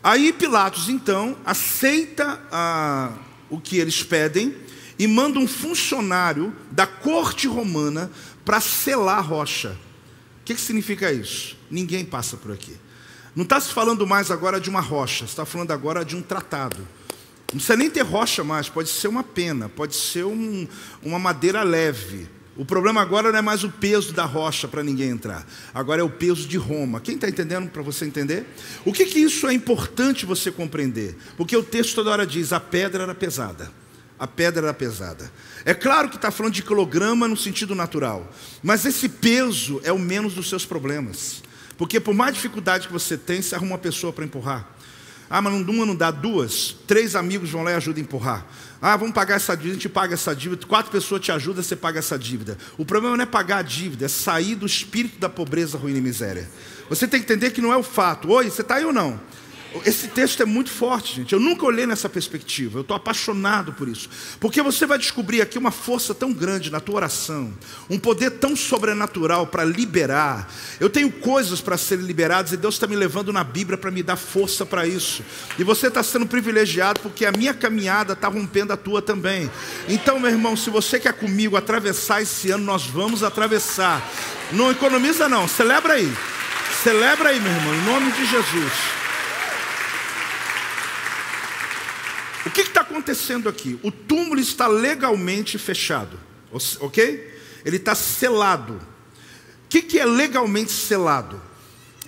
[0.02, 3.12] Aí Pilatos, então, aceita a
[3.50, 4.54] o que eles pedem
[4.98, 8.10] e manda um funcionário da corte romana
[8.44, 9.76] para selar a rocha.
[10.40, 11.56] O que, que significa isso?
[11.70, 12.76] Ninguém passa por aqui.
[13.34, 16.86] Não está se falando mais agora de uma rocha, está falando agora de um tratado.
[17.52, 20.66] Não precisa nem ter rocha mais, pode ser uma pena, pode ser um,
[21.02, 22.28] uma madeira leve.
[22.56, 26.04] O problema agora não é mais o peso da rocha para ninguém entrar, agora é
[26.04, 27.00] o peso de Roma.
[27.00, 28.46] Quem está entendendo para você entender?
[28.84, 31.16] O que, que isso é importante você compreender?
[31.36, 33.70] Porque o texto toda hora diz: a pedra era pesada.
[34.16, 35.30] A pedra era pesada.
[35.64, 39.98] É claro que está falando de quilograma no sentido natural, mas esse peso é o
[39.98, 41.42] menos dos seus problemas.
[41.76, 44.73] Porque por mais dificuldade que você tem, você arruma uma pessoa para empurrar.
[45.34, 46.76] Ah, mas uma não dá duas.
[46.86, 48.46] Três amigos vão lá e ajudam a empurrar.
[48.80, 50.64] Ah, vamos pagar essa dívida, a gente paga essa dívida.
[50.64, 52.56] Quatro pessoas te ajudam, você paga essa dívida.
[52.78, 56.00] O problema não é pagar a dívida, é sair do espírito da pobreza, ruína e
[56.00, 56.48] miséria.
[56.88, 58.30] Você tem que entender que não é o fato.
[58.30, 59.18] Oi, você está aí ou não?
[59.84, 61.32] Esse texto é muito forte, gente.
[61.32, 62.78] Eu nunca olhei nessa perspectiva.
[62.78, 64.08] Eu estou apaixonado por isso.
[64.38, 67.52] Porque você vai descobrir aqui uma força tão grande na tua oração,
[67.90, 70.48] um poder tão sobrenatural para liberar.
[70.78, 74.02] Eu tenho coisas para serem liberadas e Deus está me levando na Bíblia para me
[74.02, 75.24] dar força para isso.
[75.58, 79.50] E você está sendo privilegiado porque a minha caminhada está rompendo a tua também.
[79.88, 84.08] Então, meu irmão, se você quer comigo atravessar esse ano, nós vamos atravessar.
[84.52, 85.48] Não economiza, não.
[85.48, 86.12] Celebra aí.
[86.82, 88.93] Celebra aí, meu irmão, em nome de Jesus.
[92.46, 93.78] O que está acontecendo aqui?
[93.82, 96.18] O túmulo está legalmente fechado,
[96.80, 97.32] ok?
[97.64, 98.74] Ele está selado.
[98.74, 101.40] O que, que é legalmente selado?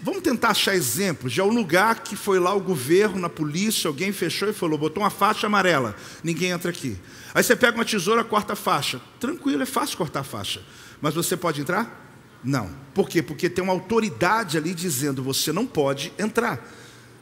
[0.03, 4.13] Vamos tentar achar exemplos de um lugar que foi lá o governo, na polícia, alguém
[4.13, 6.99] fechou e falou, botou uma faixa amarela, ninguém entra aqui.
[7.35, 9.01] Aí você pega uma tesoura, corta a faixa.
[9.19, 10.63] Tranquilo, é fácil cortar a faixa.
[11.01, 12.05] Mas você pode entrar?
[12.45, 12.71] Não.
[12.95, 13.23] Por quê?
[13.23, 16.63] Porque tem uma autoridade ali dizendo, você não pode entrar.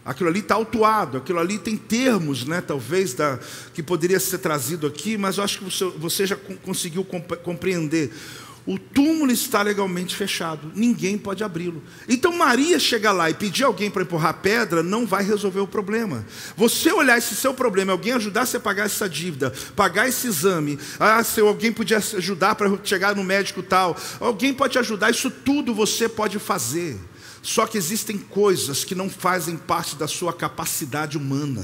[0.05, 3.39] Aquilo ali está autuado, aquilo ali tem termos, né, talvez, da,
[3.73, 7.05] que poderia ser trazido aqui, mas eu acho que você, você já conseguiu
[7.43, 8.13] compreender.
[8.67, 11.83] O túmulo está legalmente fechado, ninguém pode abri-lo.
[12.09, 15.67] Então Maria chegar lá e pedir alguém para empurrar a pedra não vai resolver o
[15.67, 16.25] problema.
[16.57, 20.79] Você olhar esse seu problema, alguém ajudar você a pagar essa dívida, pagar esse exame,
[20.99, 25.75] ah, se alguém podia ajudar para chegar no médico tal, alguém pode ajudar, isso tudo
[25.75, 26.99] você pode fazer.
[27.45, 31.63] Só que existem coisas que não fazem parte da sua capacidade humana.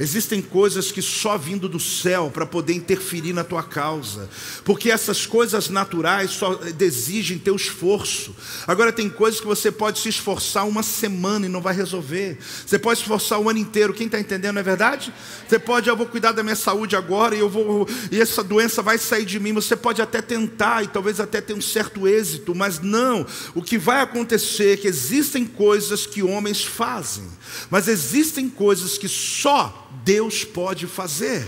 [0.00, 4.30] Existem coisas que só vindo do céu para poder interferir na tua causa.
[4.64, 8.34] Porque essas coisas naturais só exigem teu esforço.
[8.66, 12.38] Agora tem coisas que você pode se esforçar uma semana e não vai resolver.
[12.64, 13.92] Você pode se esforçar o ano inteiro.
[13.92, 15.12] Quem está entendendo, não é verdade?
[15.46, 18.80] Você pode, eu vou cuidar da minha saúde agora e eu vou e essa doença
[18.80, 19.52] vai sair de mim.
[19.52, 23.26] Você pode até tentar e talvez até ter um certo êxito, mas não.
[23.54, 27.26] O que vai acontecer é que existe existem coisas que homens fazem,
[27.68, 31.46] mas existem coisas que só Deus pode fazer.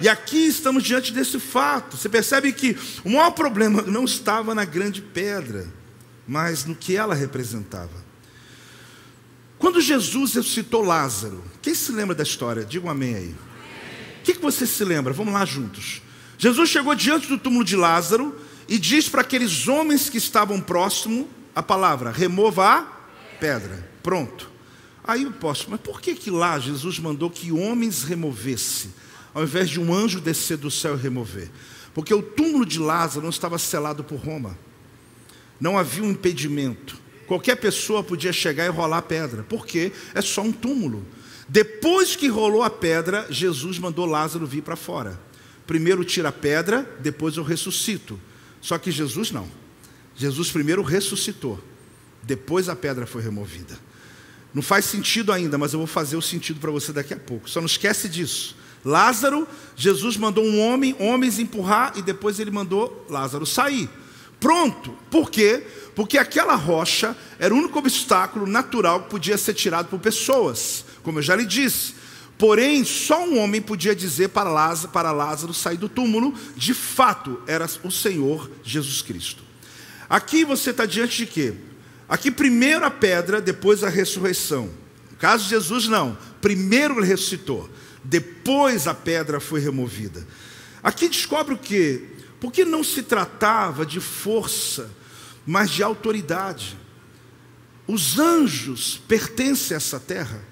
[0.00, 1.96] E aqui estamos diante desse fato.
[1.96, 5.72] Você percebe que o maior problema não estava na grande pedra,
[6.26, 8.04] mas no que ela representava.
[9.58, 12.64] Quando Jesus ressuscitou Lázaro, quem se lembra da história?
[12.64, 13.34] Diga um amém aí.
[14.20, 15.12] O que, que você se lembra?
[15.12, 16.02] Vamos lá juntos.
[16.36, 18.36] Jesus chegou diante do túmulo de Lázaro
[18.68, 22.93] e diz para aqueles homens que estavam próximo a palavra: remova a
[23.44, 23.86] pedra.
[24.02, 24.50] Pronto.
[25.06, 28.88] Aí eu posso, mas por que que lá Jesus mandou que homens removesse,
[29.34, 31.50] ao invés de um anjo descer do céu e remover?
[31.92, 34.58] Porque o túmulo de Lázaro não estava selado por Roma.
[35.60, 36.96] Não havia um impedimento.
[37.26, 41.04] Qualquer pessoa podia chegar e rolar a pedra, porque é só um túmulo.
[41.46, 45.20] Depois que rolou a pedra, Jesus mandou Lázaro vir para fora.
[45.66, 48.18] Primeiro tira a pedra, depois eu ressuscito.
[48.62, 49.46] Só que Jesus não.
[50.16, 51.62] Jesus primeiro ressuscitou.
[52.26, 53.78] Depois a pedra foi removida.
[54.52, 57.50] Não faz sentido ainda, mas eu vou fazer o sentido para você daqui a pouco.
[57.50, 58.56] Só não esquece disso.
[58.84, 63.88] Lázaro, Jesus mandou um homem, homens empurrar e depois ele mandou Lázaro sair.
[64.38, 64.96] Pronto.
[65.10, 65.66] Por quê?
[65.94, 71.18] Porque aquela rocha era o único obstáculo natural que podia ser tirado por pessoas, como
[71.18, 71.94] eu já lhe disse.
[72.36, 77.40] Porém, só um homem podia dizer para Lázaro, para Lázaro sair do túmulo, de fato,
[77.46, 79.42] era o Senhor Jesus Cristo.
[80.08, 81.54] Aqui você está diante de quê?
[82.08, 84.70] Aqui primeiro a pedra, depois a ressurreição.
[85.10, 86.18] No caso de Jesus, não.
[86.40, 87.70] Primeiro ele ressuscitou,
[88.02, 90.26] depois a pedra foi removida.
[90.82, 92.04] Aqui descobre o quê?
[92.38, 94.90] Porque não se tratava de força,
[95.46, 96.76] mas de autoridade.
[97.86, 100.42] Os anjos pertencem a essa terra.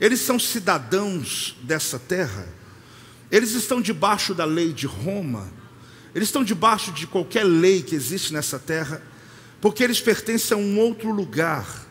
[0.00, 2.48] Eles são cidadãos dessa terra.
[3.30, 5.50] Eles estão debaixo da lei de Roma.
[6.14, 9.02] Eles estão debaixo de qualquer lei que existe nessa terra,
[9.62, 11.86] porque eles pertencem a um outro lugar.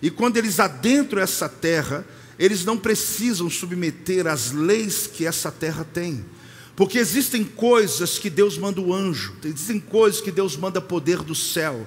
[0.00, 2.06] E quando eles adentram essa terra,
[2.38, 6.24] eles não precisam submeter às leis que essa terra tem.
[6.76, 11.34] Porque existem coisas que Deus manda o anjo, existem coisas que Deus manda poder do
[11.34, 11.84] céu.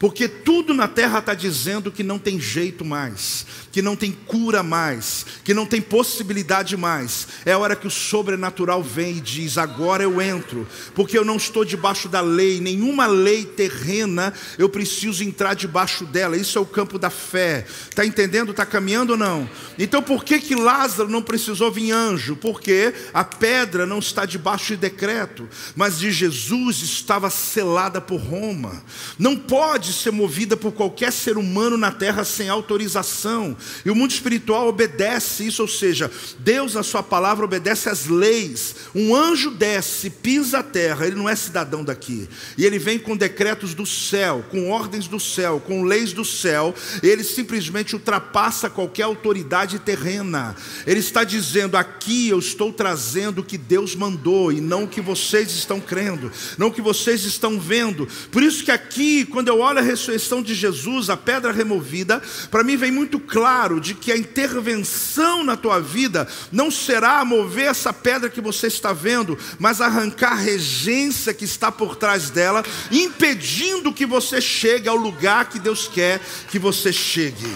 [0.00, 4.62] Porque tudo na terra está dizendo que não tem jeito mais, que não tem cura
[4.62, 7.28] mais, que não tem possibilidade mais.
[7.44, 11.66] É hora que o sobrenatural vem e diz: agora eu entro, porque eu não estou
[11.66, 16.34] debaixo da lei, nenhuma lei terrena, eu preciso entrar debaixo dela.
[16.34, 17.66] Isso é o campo da fé.
[17.90, 18.52] Está entendendo?
[18.52, 19.50] Está caminhando ou não?
[19.78, 22.36] Então por que, que Lázaro não precisou vir anjo?
[22.36, 28.82] Porque a pedra não está debaixo de decreto, mas de Jesus estava selada por Roma.
[29.18, 33.56] Não pode pode ser movida por qualquer ser humano na terra sem autorização.
[33.84, 38.76] E o mundo espiritual obedece isso, ou seja, Deus, na Sua palavra, obedece às leis.
[38.94, 42.28] Um anjo desce, pisa a terra, ele não é cidadão daqui.
[42.56, 46.72] E ele vem com decretos do céu, com ordens do céu, com leis do céu.
[47.02, 50.54] Ele simplesmente ultrapassa qualquer autoridade terrena.
[50.86, 55.00] Ele está dizendo: aqui eu estou trazendo o que Deus mandou e não o que
[55.00, 58.06] vocês estão crendo, não o que vocês estão vendo.
[58.30, 62.62] Por isso que aqui, quando eu olho a ressurreição de Jesus, a pedra removida, para
[62.62, 67.92] mim vem muito claro de que a intervenção na tua vida não será mover essa
[67.92, 73.92] pedra que você está vendo, mas arrancar a regência que está por trás dela, impedindo
[73.92, 77.52] que você chegue ao lugar que Deus quer que você chegue.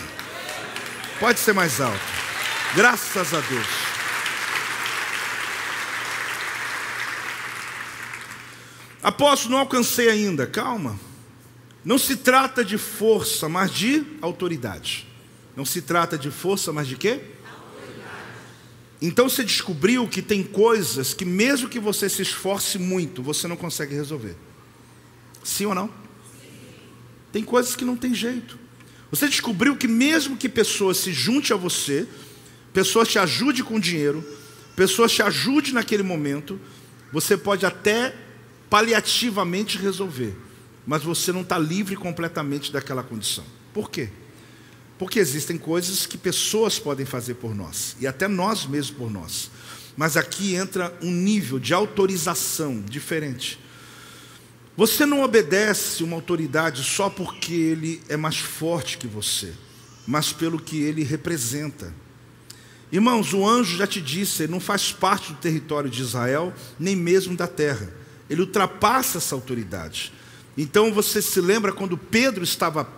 [1.20, 2.00] Pode ser mais alto.
[2.74, 3.66] Graças a Deus.
[9.02, 10.46] Apóstolo, não alcancei ainda.
[10.46, 10.98] Calma.
[11.84, 15.06] Não se trata de força, mas de autoridade.
[15.54, 17.20] Não se trata de força, mas de quê?
[19.02, 23.56] Então você descobriu que tem coisas que, mesmo que você se esforce muito, você não
[23.56, 24.34] consegue resolver.
[25.42, 25.90] Sim ou não?
[27.30, 28.58] Tem coisas que não tem jeito.
[29.10, 32.08] Você descobriu que, mesmo que pessoas se junte a você,
[32.72, 34.24] pessoas te ajude com dinheiro,
[34.74, 36.58] pessoas te ajude naquele momento,
[37.12, 38.16] você pode até
[38.70, 40.34] paliativamente resolver
[40.86, 43.44] mas você não está livre completamente daquela condição.
[43.72, 44.08] Por quê?
[44.98, 49.50] Porque existem coisas que pessoas podem fazer por nós, e até nós mesmos por nós.
[49.96, 53.58] Mas aqui entra um nível de autorização diferente.
[54.76, 59.52] Você não obedece uma autoridade só porque ele é mais forte que você,
[60.06, 61.94] mas pelo que ele representa.
[62.90, 66.96] Irmãos, o anjo já te disse, ele não faz parte do território de Israel, nem
[66.96, 67.92] mesmo da terra.
[68.28, 70.12] Ele ultrapassa essa autoridade.
[70.56, 72.88] Então você se lembra quando Pedro estava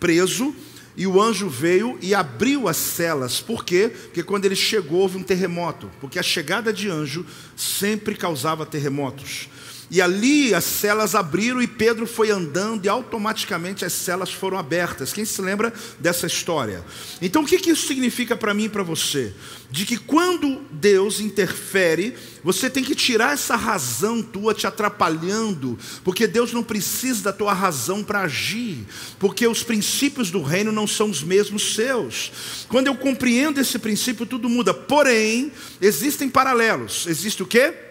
[0.00, 0.54] preso
[0.96, 3.40] e o anjo veio e abriu as celas.
[3.40, 3.88] Por quê?
[3.88, 5.90] Porque quando ele chegou houve um terremoto.
[6.00, 9.48] Porque a chegada de anjo sempre causava terremotos.
[9.90, 15.12] E ali as celas abriram e Pedro foi andando e automaticamente as celas foram abertas.
[15.12, 16.82] Quem se lembra dessa história?
[17.20, 19.32] Então o que, isso significa para mim e para você?
[19.70, 26.26] De que quando Deus interfere, você tem que tirar essa razão tua te atrapalhando, porque
[26.26, 28.86] Deus não precisa da tua razão para agir,
[29.18, 32.32] porque os princípios do reino não são os mesmos seus.
[32.68, 34.72] Quando eu compreendo esse princípio, tudo muda.
[34.72, 37.06] Porém, existem paralelos.
[37.06, 37.83] Existe o quê?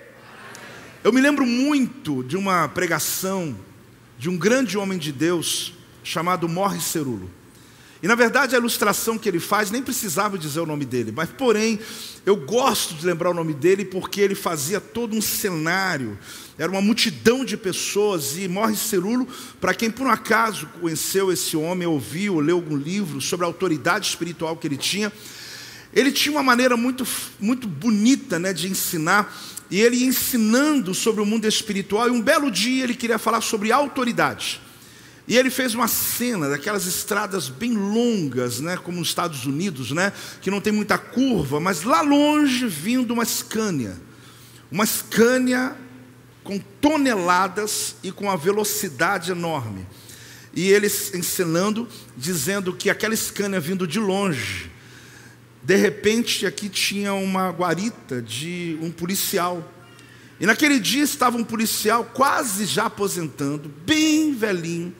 [1.03, 3.53] Eu me lembro muito de uma pregação
[4.17, 7.29] de um grande homem de Deus chamado Morris Cerulo.
[8.01, 11.29] E na verdade a ilustração que ele faz nem precisava dizer o nome dele, mas
[11.29, 11.77] porém
[12.25, 16.17] eu gosto de lembrar o nome dele porque ele fazia todo um cenário,
[16.57, 19.27] era uma multidão de pessoas e Morris Cerulo,
[19.59, 24.08] para quem por um acaso conheceu esse homem, ouviu, leu algum livro sobre a autoridade
[24.08, 25.12] espiritual que ele tinha,
[25.93, 27.06] ele tinha uma maneira muito,
[27.41, 29.33] muito bonita né, de ensinar
[29.69, 33.71] e ele ensinando sobre o mundo espiritual, e um belo dia ele queria falar sobre
[33.71, 34.61] autoridade.
[35.27, 40.11] E ele fez uma cena daquelas estradas bem longas, né, como nos Estados Unidos, né,
[40.41, 43.99] que não tem muita curva, mas lá longe vindo uma Scania.
[44.69, 45.77] Uma Scania
[46.43, 49.87] com toneladas e com uma velocidade enorme.
[50.53, 51.87] E eles ensinando,
[52.17, 54.73] dizendo que aquela Scania vindo de longe,
[55.63, 59.71] de repente aqui tinha uma guarita de um policial.
[60.39, 64.93] E naquele dia estava um policial quase já aposentando, bem velhinho,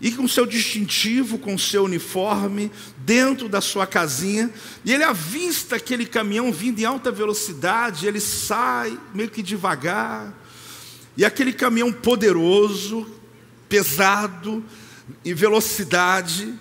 [0.00, 4.50] e com seu distintivo, com seu uniforme, dentro da sua casinha,
[4.84, 10.32] e ele avista aquele caminhão vindo em alta velocidade, ele sai meio que devagar,
[11.16, 13.06] e aquele caminhão poderoso,
[13.68, 14.64] pesado,
[15.24, 16.54] em velocidade,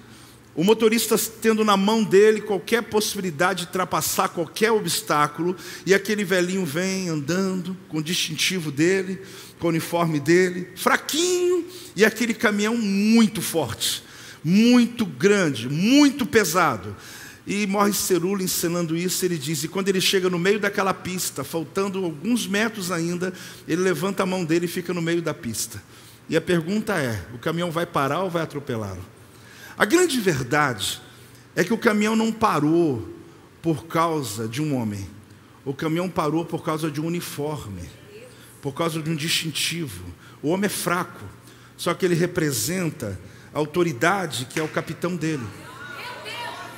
[0.60, 5.56] o motorista tendo na mão dele qualquer possibilidade de ultrapassar qualquer obstáculo,
[5.86, 9.22] e aquele velhinho vem andando com o distintivo dele,
[9.58, 14.04] com o uniforme dele, fraquinho, e aquele caminhão muito forte,
[14.44, 16.94] muito grande, muito pesado.
[17.48, 21.42] E Morris Cerula ensinando isso, ele diz: e quando ele chega no meio daquela pista,
[21.42, 23.32] faltando alguns metros ainda,
[23.66, 25.82] ele levanta a mão dele e fica no meio da pista.
[26.28, 29.19] E a pergunta é: o caminhão vai parar ou vai atropelá-lo?
[29.80, 31.02] A grande verdade
[31.56, 33.08] é que o caminhão não parou
[33.62, 35.10] por causa de um homem.
[35.64, 37.90] O caminhão parou por causa de um uniforme,
[38.62, 40.04] por causa de um distintivo.
[40.44, 41.24] O homem é fraco,
[41.78, 43.18] só que ele representa
[43.54, 45.48] a autoridade que é o capitão dele.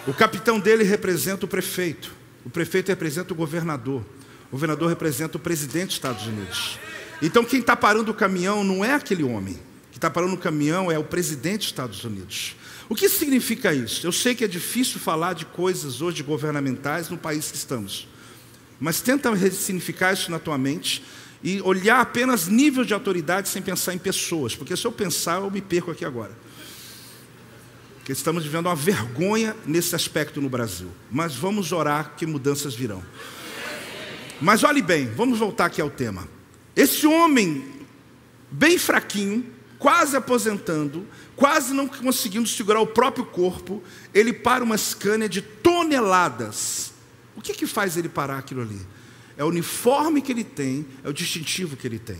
[0.05, 2.13] O capitão dele representa o prefeito.
[2.45, 4.05] O prefeito representa o governador.
[4.49, 6.77] O governador representa o presidente dos Estados Unidos.
[7.19, 9.55] Então quem está parando o caminhão não é aquele homem.
[9.89, 12.55] Quem está parando o caminhão é o presidente dos Estados Unidos.
[12.91, 14.05] O que significa isso?
[14.05, 18.05] Eu sei que é difícil falar de coisas hoje governamentais no país que estamos,
[18.81, 21.01] mas tenta ressignificar isso na tua mente
[21.41, 25.49] e olhar apenas nível de autoridade sem pensar em pessoas, porque se eu pensar, eu
[25.49, 26.37] me perco aqui agora.
[27.95, 33.01] Porque estamos vivendo uma vergonha nesse aspecto no Brasil, mas vamos orar que mudanças virão.
[34.41, 36.27] Mas olhe bem, vamos voltar aqui ao tema.
[36.75, 37.63] Esse homem,
[38.51, 39.45] bem fraquinho,
[39.81, 43.81] quase aposentando, quase não conseguindo segurar o próprio corpo,
[44.13, 46.93] ele para uma Scania de toneladas.
[47.35, 48.79] O que, que faz ele parar aquilo ali?
[49.35, 52.19] É o uniforme que ele tem, é o distintivo que ele tem.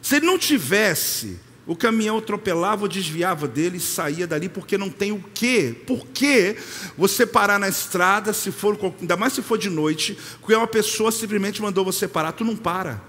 [0.00, 4.88] Se ele não tivesse, o caminhão atropelava ou desviava dele e saía dali, porque não
[4.88, 5.74] tem o quê?
[5.88, 6.56] Por que
[6.96, 11.10] você parar na estrada, se for, ainda mais se for de noite, porque uma pessoa
[11.10, 13.02] simplesmente mandou você parar, tu não para.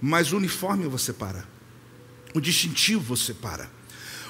[0.00, 1.52] Mas o uniforme você para.
[2.34, 3.70] O distintivo você para.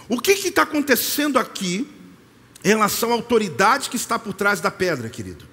[0.09, 1.89] O que está acontecendo aqui
[2.63, 5.47] em relação à autoridade que está por trás da pedra, querido?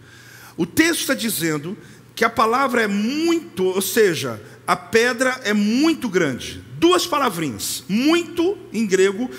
[0.57, 1.77] O texto está dizendo
[2.13, 6.61] que a palavra é muito, ou seja, a pedra é muito grande.
[6.77, 9.29] Duas palavrinhas, muito em grego,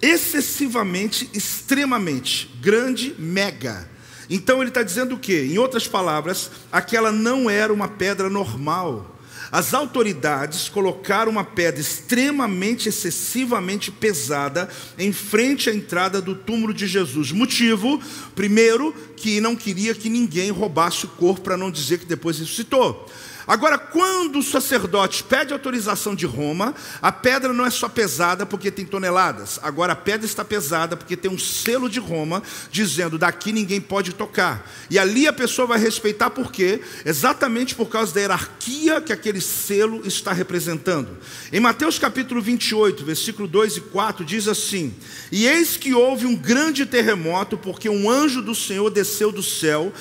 [0.00, 3.90] excessivamente, extremamente, grande, mega.
[4.28, 5.48] Então ele está dizendo o quê?
[5.50, 9.19] Em outras palavras, aquela não era uma pedra normal.
[9.52, 16.86] As autoridades colocaram uma pedra extremamente, excessivamente pesada em frente à entrada do túmulo de
[16.86, 17.32] Jesus.
[17.32, 18.00] Motivo,
[18.34, 23.08] primeiro, que não queria que ninguém roubasse o corpo, para não dizer que depois ressuscitou.
[23.46, 28.70] Agora, quando o sacerdote pede autorização de Roma, a pedra não é só pesada porque
[28.70, 29.58] tem toneladas.
[29.62, 34.12] Agora, a pedra está pesada porque tem um selo de Roma dizendo: daqui ninguém pode
[34.12, 34.68] tocar.
[34.90, 36.80] E ali a pessoa vai respeitar por quê?
[37.04, 41.16] Exatamente por causa da hierarquia que aquele selo está representando.
[41.52, 44.94] Em Mateus capítulo 28, versículo 2 e 4, diz assim:
[45.32, 49.92] E eis que houve um grande terremoto, porque um anjo do Senhor desceu do céu,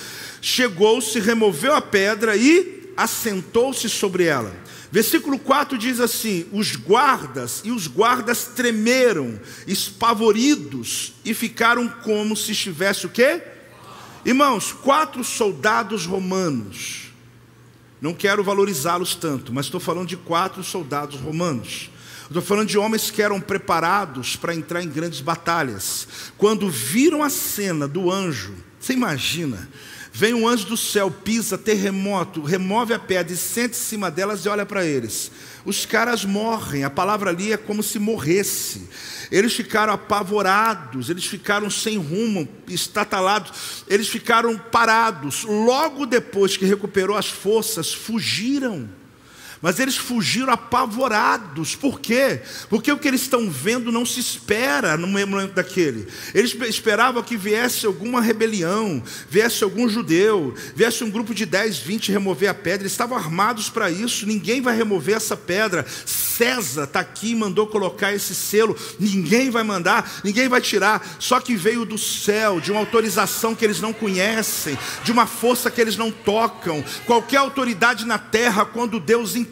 [0.41, 4.53] chegou-se, removeu a pedra e assentou-se sobre ela.
[4.91, 12.51] Versículo 4 diz assim: Os guardas e os guardas tremeram, espavoridos, e ficaram como se
[12.51, 13.41] estivesse o quê?
[14.25, 17.13] Irmãos, quatro soldados romanos.
[18.01, 21.89] Não quero valorizá-los tanto, mas estou falando de quatro soldados romanos.
[22.25, 26.07] Estou falando de homens que eram preparados para entrar em grandes batalhas.
[26.37, 29.69] Quando viram a cena do anjo, você imagina,
[30.11, 34.43] Vem um anjo do céu, pisa, terremoto, remove a pedra e sente em cima delas
[34.43, 35.31] e olha para eles.
[35.63, 38.89] Os caras morrem, a palavra ali é como se morresse.
[39.31, 45.43] Eles ficaram apavorados, eles ficaram sem rumo, estatalados, eles ficaram parados.
[45.43, 48.89] Logo depois que recuperou as forças, fugiram.
[49.61, 51.75] Mas eles fugiram apavorados.
[51.75, 52.41] Por quê?
[52.69, 56.07] Porque o que eles estão vendo não se espera no momento daquele.
[56.33, 62.11] Eles esperavam que viesse alguma rebelião, viesse algum judeu, viesse um grupo de 10, 20
[62.11, 62.83] remover a pedra.
[62.83, 64.25] Eles estavam armados para isso.
[64.25, 65.85] Ninguém vai remover essa pedra.
[66.05, 68.77] César está aqui e mandou colocar esse selo.
[68.97, 71.05] Ninguém vai mandar, ninguém vai tirar.
[71.19, 75.69] Só que veio do céu, de uma autorização que eles não conhecem, de uma força
[75.69, 76.81] que eles não tocam.
[77.05, 79.48] Qualquer autoridade na terra, quando Deus intervém,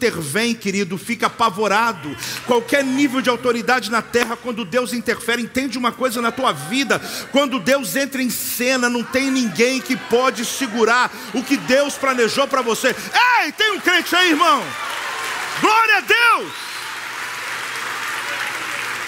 [0.58, 2.16] querido, fica apavorado.
[2.46, 7.00] Qualquer nível de autoridade na terra, quando Deus interfere, entende uma coisa na tua vida:
[7.32, 12.46] quando Deus entra em cena, não tem ninguém que pode segurar o que Deus planejou
[12.46, 12.94] para você.
[13.42, 14.62] Ei, tem um crente aí, irmão.
[15.60, 16.52] Glória a Deus!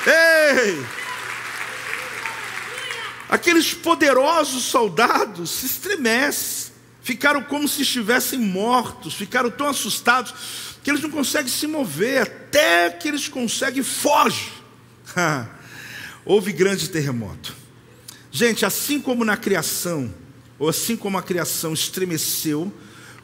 [0.07, 0.86] Ei!
[3.28, 10.34] Aqueles poderosos soldados se estremecem, ficaram como se estivessem mortos, ficaram tão assustados
[10.83, 14.51] que eles não conseguem se mover, até que eles conseguem foge.
[16.24, 17.55] Houve grande terremoto.
[18.31, 20.12] Gente, assim como na criação,
[20.59, 22.72] ou assim como a criação estremeceu,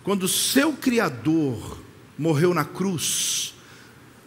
[0.02, 1.78] quando o seu Criador
[2.18, 3.54] morreu na cruz,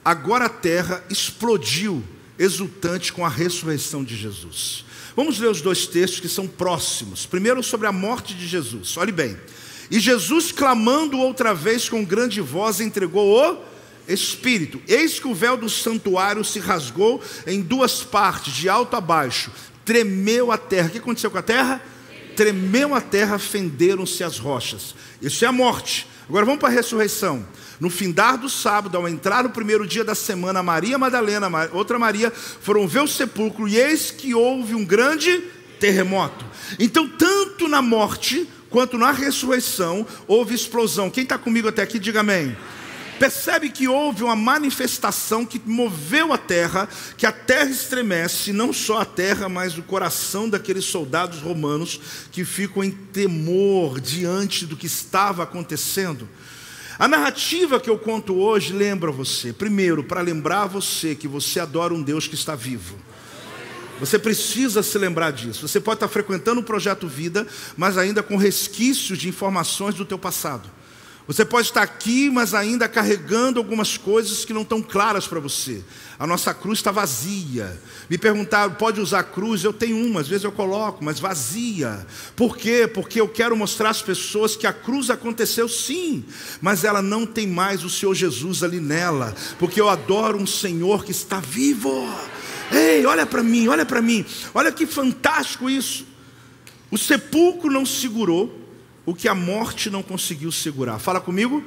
[0.03, 2.03] agora a terra explodiu,
[2.37, 4.85] exultante com a ressurreição de Jesus.
[5.15, 7.25] Vamos ler os dois textos que são próximos.
[7.25, 8.95] Primeiro, sobre a morte de Jesus.
[8.95, 9.37] Olhe bem.
[9.91, 13.57] E Jesus, clamando outra vez com grande voz, entregou o
[14.07, 14.81] Espírito.
[14.87, 19.51] Eis que o véu do santuário se rasgou em duas partes, de alto a baixo.
[19.83, 20.87] Tremeu a terra.
[20.87, 21.81] O que aconteceu com a terra?
[22.35, 24.95] Tremeu a terra, fenderam-se as rochas.
[25.21, 26.07] Isso é a morte.
[26.27, 27.45] Agora vamos para a ressurreição.
[27.79, 32.31] No findar do sábado, ao entrar no primeiro dia da semana, Maria Madalena, outra Maria,
[32.31, 35.41] foram ver o sepulcro e eis que houve um grande
[35.79, 36.45] terremoto.
[36.77, 41.09] Então, tanto na morte quanto na ressurreição, houve explosão.
[41.09, 42.55] Quem está comigo até aqui, diga amém.
[43.19, 49.01] Percebe que houve uma manifestação que moveu a terra, que a terra estremece, não só
[49.01, 51.99] a terra, mas o coração daqueles soldados romanos
[52.31, 56.29] que ficam em temor diante do que estava acontecendo.
[56.97, 61.93] A narrativa que eu conto hoje lembra você, primeiro, para lembrar você que você adora
[61.93, 62.95] um Deus que está vivo.
[63.99, 65.67] Você precisa se lembrar disso.
[65.67, 67.45] Você pode estar frequentando o projeto Vida,
[67.75, 70.69] mas ainda com resquícios de informações do teu passado.
[71.29, 75.83] Você pode estar aqui, mas ainda carregando algumas coisas que não estão claras para você.
[76.17, 77.79] A nossa cruz está vazia.
[78.09, 79.63] Me perguntaram, pode usar cruz?
[79.63, 82.03] Eu tenho uma, às vezes eu coloco, mas vazia.
[82.35, 82.89] Por quê?
[82.91, 86.25] Porque eu quero mostrar às pessoas que a cruz aconteceu sim,
[86.59, 91.05] mas ela não tem mais o Senhor Jesus ali nela, porque eu adoro um Senhor
[91.05, 92.09] que está vivo.
[92.71, 96.05] Ei, olha para mim, olha para mim, olha que fantástico isso.
[96.91, 98.67] O sepulcro não segurou,
[99.05, 100.99] o que a morte não conseguiu segurar.
[100.99, 101.63] Fala comigo.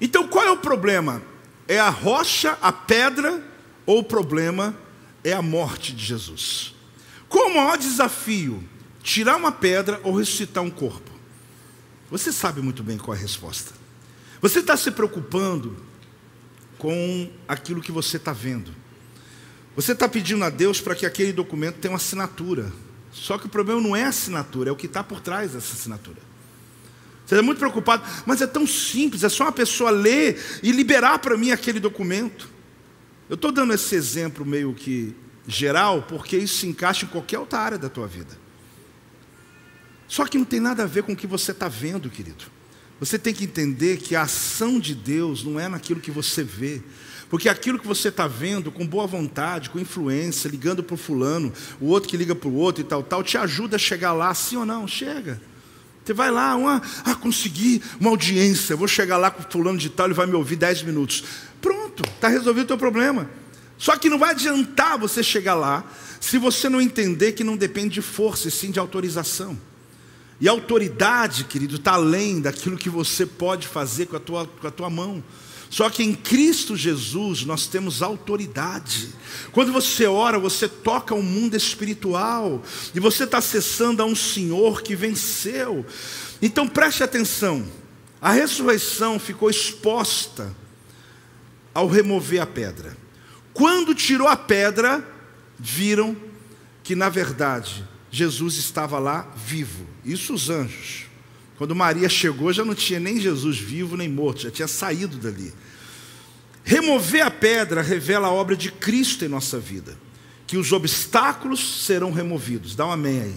[0.00, 1.22] Então qual é o problema?
[1.66, 3.42] É a rocha, a pedra,
[3.84, 4.76] ou o problema
[5.24, 6.74] é a morte de Jesus?
[7.28, 8.62] Qual o maior desafio?
[9.02, 11.10] Tirar uma pedra ou ressuscitar um corpo?
[12.10, 13.77] Você sabe muito bem qual é a resposta.
[14.40, 15.76] Você está se preocupando
[16.78, 18.72] com aquilo que você está vendo.
[19.74, 22.72] Você está pedindo a Deus para que aquele documento tenha uma assinatura.
[23.12, 25.74] Só que o problema não é a assinatura, é o que está por trás dessa
[25.74, 26.18] assinatura.
[27.26, 31.18] Você é muito preocupado, mas é tão simples, é só uma pessoa ler e liberar
[31.18, 32.48] para mim aquele documento.
[33.28, 35.14] Eu estou dando esse exemplo meio que
[35.46, 38.38] geral, porque isso se encaixa em qualquer outra área da tua vida.
[40.06, 42.46] Só que não tem nada a ver com o que você está vendo, querido.
[43.00, 46.82] Você tem que entender que a ação de Deus não é naquilo que você vê,
[47.30, 51.52] porque aquilo que você está vendo com boa vontade, com influência, ligando para o fulano,
[51.80, 54.34] o outro que liga para o outro e tal, tal, te ajuda a chegar lá,
[54.34, 54.88] sim ou não?
[54.88, 55.40] Chega.
[56.04, 59.90] Você vai lá, uma, ah, consegui uma audiência, vou chegar lá com o fulano de
[59.90, 61.22] tal, ele vai me ouvir 10 minutos.
[61.60, 63.28] Pronto, está resolvido o teu problema.
[63.76, 65.84] Só que não vai adiantar você chegar lá
[66.18, 69.56] se você não entender que não depende de força, e sim de autorização.
[70.40, 74.70] E autoridade, querido, está além daquilo que você pode fazer com a tua, com a
[74.70, 75.22] tua mão.
[75.70, 79.10] Só que em Cristo Jesus nós temos autoridade.
[79.52, 82.62] Quando você ora, você toca o mundo espiritual
[82.94, 85.84] e você está acessando a um Senhor que venceu.
[86.40, 87.66] Então preste atenção:
[88.20, 90.56] a ressurreição ficou exposta
[91.74, 92.96] ao remover a pedra.
[93.52, 95.04] Quando tirou a pedra,
[95.58, 96.16] viram
[96.82, 99.86] que na verdade Jesus estava lá vivo.
[100.04, 101.06] Isso os anjos.
[101.56, 105.52] Quando Maria chegou, já não tinha nem Jesus vivo nem morto, já tinha saído dali.
[106.62, 109.96] Remover a pedra revela a obra de Cristo em nossa vida,
[110.46, 112.76] que os obstáculos serão removidos.
[112.76, 113.34] Dá um amém aí.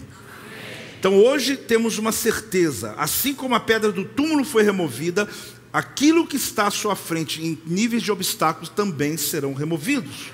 [0.99, 5.27] Então hoje temos uma certeza, assim como a pedra do túmulo foi removida,
[5.73, 10.31] aquilo que está à sua frente em níveis de obstáculos também serão removidos.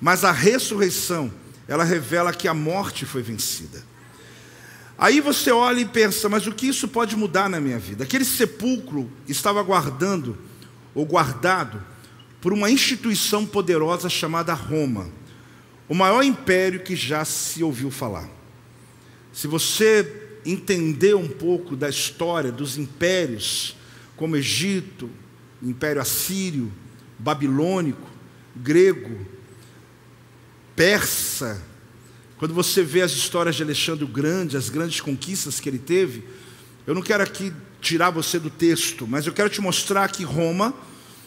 [0.00, 1.30] Mas a ressurreição,
[1.68, 3.84] ela revela que a morte foi vencida.
[4.96, 8.02] Aí você olha e pensa, mas o que isso pode mudar na minha vida?
[8.02, 10.36] Aquele sepulcro estava guardando,
[10.94, 11.80] ou guardado,
[12.40, 15.08] por uma instituição poderosa chamada Roma,
[15.88, 18.28] o maior império que já se ouviu falar.
[19.32, 23.76] Se você entender um pouco da história dos impérios,
[24.16, 25.08] como Egito,
[25.62, 26.72] Império Assírio,
[27.18, 28.08] Babilônico,
[28.56, 29.37] Grego,
[30.78, 31.60] Persa,
[32.36, 36.22] quando você vê as histórias de Alexandre o Grande, as grandes conquistas que ele teve,
[36.86, 40.72] eu não quero aqui tirar você do texto, mas eu quero te mostrar que Roma,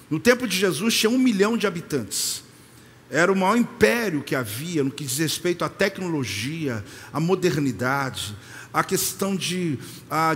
[0.10, 2.44] no tempo de Jesus, tinha um milhão de habitantes.
[3.10, 6.82] Era o maior império que havia no que diz respeito à tecnologia,
[7.12, 8.34] à modernidade,
[8.74, 9.78] à questão de,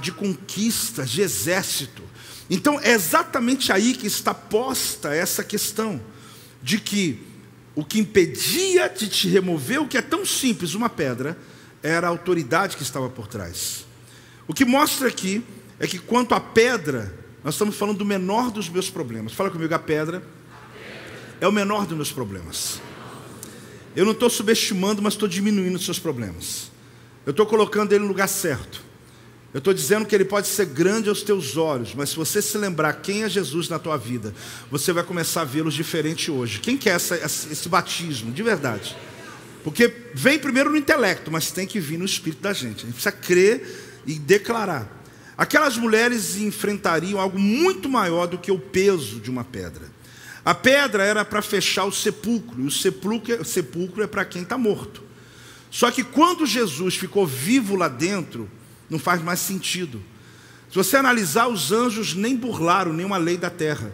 [0.01, 2.03] de conquistas, de exército.
[2.49, 6.01] Então é exatamente aí que está posta essa questão
[6.61, 7.33] de que
[7.75, 11.37] o que impedia de te remover o que é tão simples, uma pedra,
[11.83, 13.85] era a autoridade que estava por trás.
[14.47, 15.43] O que mostra aqui
[15.79, 17.13] é que quanto à pedra,
[17.43, 19.33] nós estamos falando do menor dos meus problemas.
[19.33, 20.23] Fala comigo, a pedra
[21.41, 22.81] é o menor dos meus problemas.
[23.95, 26.71] Eu não estou subestimando, mas estou diminuindo os seus problemas.
[27.25, 28.83] Eu estou colocando ele no lugar certo.
[29.55, 32.57] Eu estou dizendo que ele pode ser grande aos teus olhos, mas se você se
[32.57, 34.35] lembrar quem é Jesus na tua vida,
[34.69, 36.59] você vai começar a vê-los diferente hoje.
[36.59, 38.93] Quem quer essa, esse batismo, de verdade?
[39.63, 42.79] Porque vem primeiro no intelecto, mas tem que vir no espírito da gente.
[42.79, 44.91] A gente precisa crer e declarar.
[45.37, 49.89] Aquelas mulheres enfrentariam algo muito maior do que o peso de uma pedra.
[50.43, 54.41] A pedra era para fechar o sepulcro, e o sepulcro, o sepulcro é para quem
[54.41, 55.01] está morto.
[55.71, 58.49] Só que quando Jesus ficou vivo lá dentro,
[58.89, 60.01] não faz mais sentido.
[60.69, 63.91] Se você analisar, os anjos nem burlaram nenhuma lei da terra.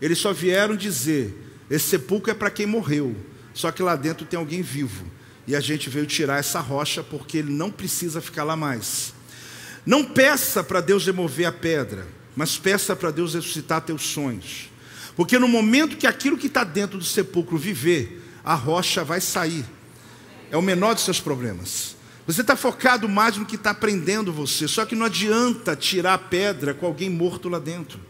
[0.00, 1.32] Eles só vieram dizer:
[1.70, 3.14] esse sepulcro é para quem morreu,
[3.52, 5.06] só que lá dentro tem alguém vivo.
[5.46, 9.12] E a gente veio tirar essa rocha porque ele não precisa ficar lá mais.
[9.84, 14.70] Não peça para Deus remover a pedra, mas peça para Deus ressuscitar teus sonhos.
[15.14, 19.64] Porque no momento que aquilo que está dentro do sepulcro viver, a rocha vai sair.
[20.50, 21.93] É o menor dos seus problemas.
[22.26, 24.66] Você está focado mais no que está prendendo você.
[24.66, 28.00] Só que não adianta tirar a pedra com alguém morto lá dentro.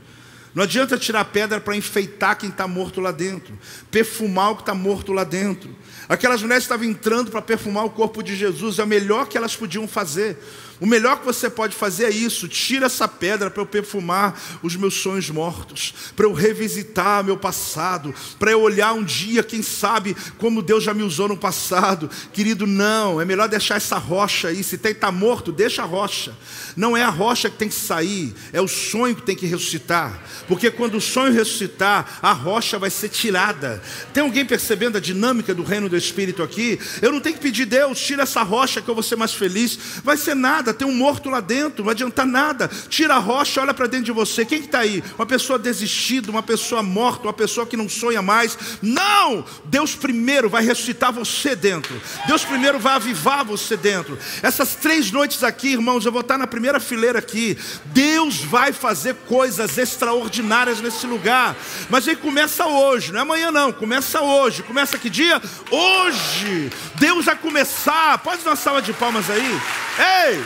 [0.54, 3.58] Não adianta tirar a pedra para enfeitar quem está morto lá dentro,
[3.90, 5.68] perfumar o que está morto lá dentro.
[6.08, 9.56] Aquelas mulheres estavam entrando para perfumar o corpo de Jesus, é o melhor que elas
[9.56, 10.38] podiam fazer.
[10.80, 14.76] O melhor que você pode fazer é isso: tira essa pedra para eu perfumar os
[14.76, 20.16] meus sonhos mortos, para eu revisitar meu passado, para eu olhar um dia, quem sabe,
[20.38, 22.10] como Deus já me usou no passado.
[22.32, 24.62] Querido, não, é melhor deixar essa rocha aí.
[24.64, 26.34] Se está morto, deixa a rocha.
[26.76, 30.22] Não é a rocha que tem que sair, é o sonho que tem que ressuscitar.
[30.48, 33.82] Porque quando o sonho ressuscitar, a rocha vai ser tirada.
[34.12, 36.78] Tem alguém percebendo a dinâmica do reino do Espírito aqui?
[37.00, 39.78] Eu não tenho que pedir, Deus, tira essa rocha que eu vou ser mais feliz.
[40.02, 42.70] Vai ser nada tem um morto lá dentro, não adianta nada.
[42.88, 44.44] Tira a rocha, olha para dentro de você.
[44.44, 45.04] Quem está que tá aí?
[45.18, 48.56] Uma pessoa desistida, uma pessoa morta, uma pessoa que não sonha mais.
[48.80, 49.44] Não!
[49.64, 52.00] Deus primeiro vai ressuscitar você dentro.
[52.26, 54.18] Deus primeiro vai avivar você dentro.
[54.42, 57.56] Essas três noites aqui, irmãos, eu vou estar na primeira fileira aqui.
[57.86, 61.56] Deus vai fazer coisas extraordinárias nesse lugar.
[61.88, 64.62] Mas ele começa hoje, não é amanhã não, começa hoje.
[64.62, 65.40] Começa que dia?
[65.70, 66.70] Hoje.
[66.96, 68.18] Deus vai começar.
[68.18, 69.60] Pode dar uma salva de palmas aí?
[69.98, 70.44] Ei!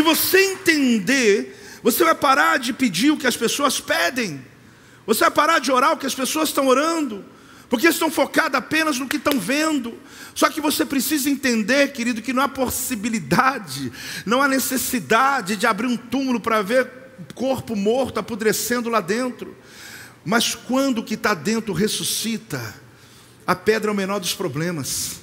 [0.00, 4.42] Se você entender, você vai parar de pedir o que as pessoas pedem.
[5.06, 7.22] Você vai parar de orar o que as pessoas estão orando.
[7.68, 9.92] Porque estão focadas apenas no que estão vendo.
[10.34, 13.92] Só que você precisa entender, querido, que não há possibilidade,
[14.24, 16.90] não há necessidade de abrir um túmulo para ver
[17.34, 19.54] corpo morto apodrecendo lá dentro.
[20.24, 22.74] Mas quando o que está dentro ressuscita,
[23.46, 25.20] a pedra é o menor dos problemas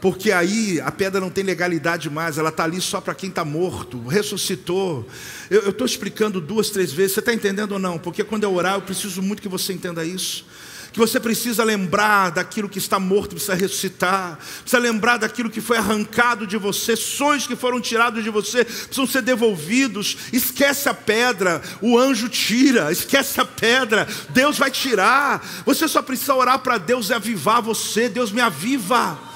[0.00, 3.44] porque aí a pedra não tem legalidade mais, ela está ali só para quem está
[3.44, 5.06] morto, ressuscitou.
[5.50, 7.98] Eu estou explicando duas, três vezes, você está entendendo ou não?
[7.98, 10.46] Porque quando eu orar, eu preciso muito que você entenda isso.
[10.90, 15.76] Que você precisa lembrar daquilo que está morto, precisa ressuscitar, precisa lembrar daquilo que foi
[15.76, 20.16] arrancado de você, sonhos que foram tirados de você, precisam ser devolvidos.
[20.32, 25.46] Esquece a pedra, o anjo tira, esquece a pedra, Deus vai tirar.
[25.64, 29.29] Você só precisa orar para Deus e avivar você, Deus me aviva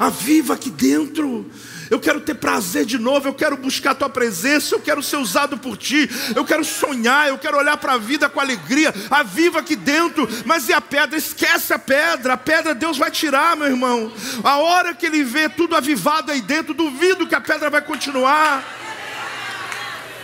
[0.00, 1.44] aviva aqui dentro.
[1.90, 5.16] Eu quero ter prazer de novo, eu quero buscar a tua presença, eu quero ser
[5.16, 8.94] usado por ti, eu quero sonhar, eu quero olhar para a vida com alegria.
[9.10, 11.18] Aviva aqui dentro, mas e a pedra?
[11.18, 14.10] Esquece a pedra, a pedra Deus vai tirar, meu irmão.
[14.42, 18.64] A hora que ele vê tudo avivado aí dentro, duvido que a pedra vai continuar.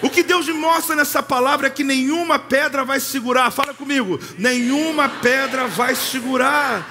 [0.03, 3.51] O que Deus me mostra nessa palavra é que nenhuma pedra vai segurar.
[3.51, 6.89] Fala comigo, nenhuma pedra vai segurar.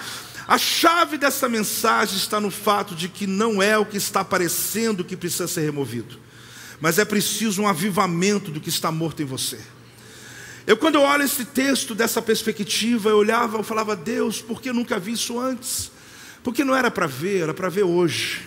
[0.48, 5.04] A chave dessa mensagem está no fato de que não é o que está aparecendo
[5.04, 6.20] que precisa ser removido,
[6.80, 9.60] mas é preciso um avivamento do que está morto em você.
[10.68, 14.70] Eu, quando eu olho esse texto dessa perspectiva, eu olhava, eu falava, Deus, por que
[14.70, 15.92] eu nunca vi isso antes?
[16.44, 18.42] Porque não era para ver, era para ver hoje.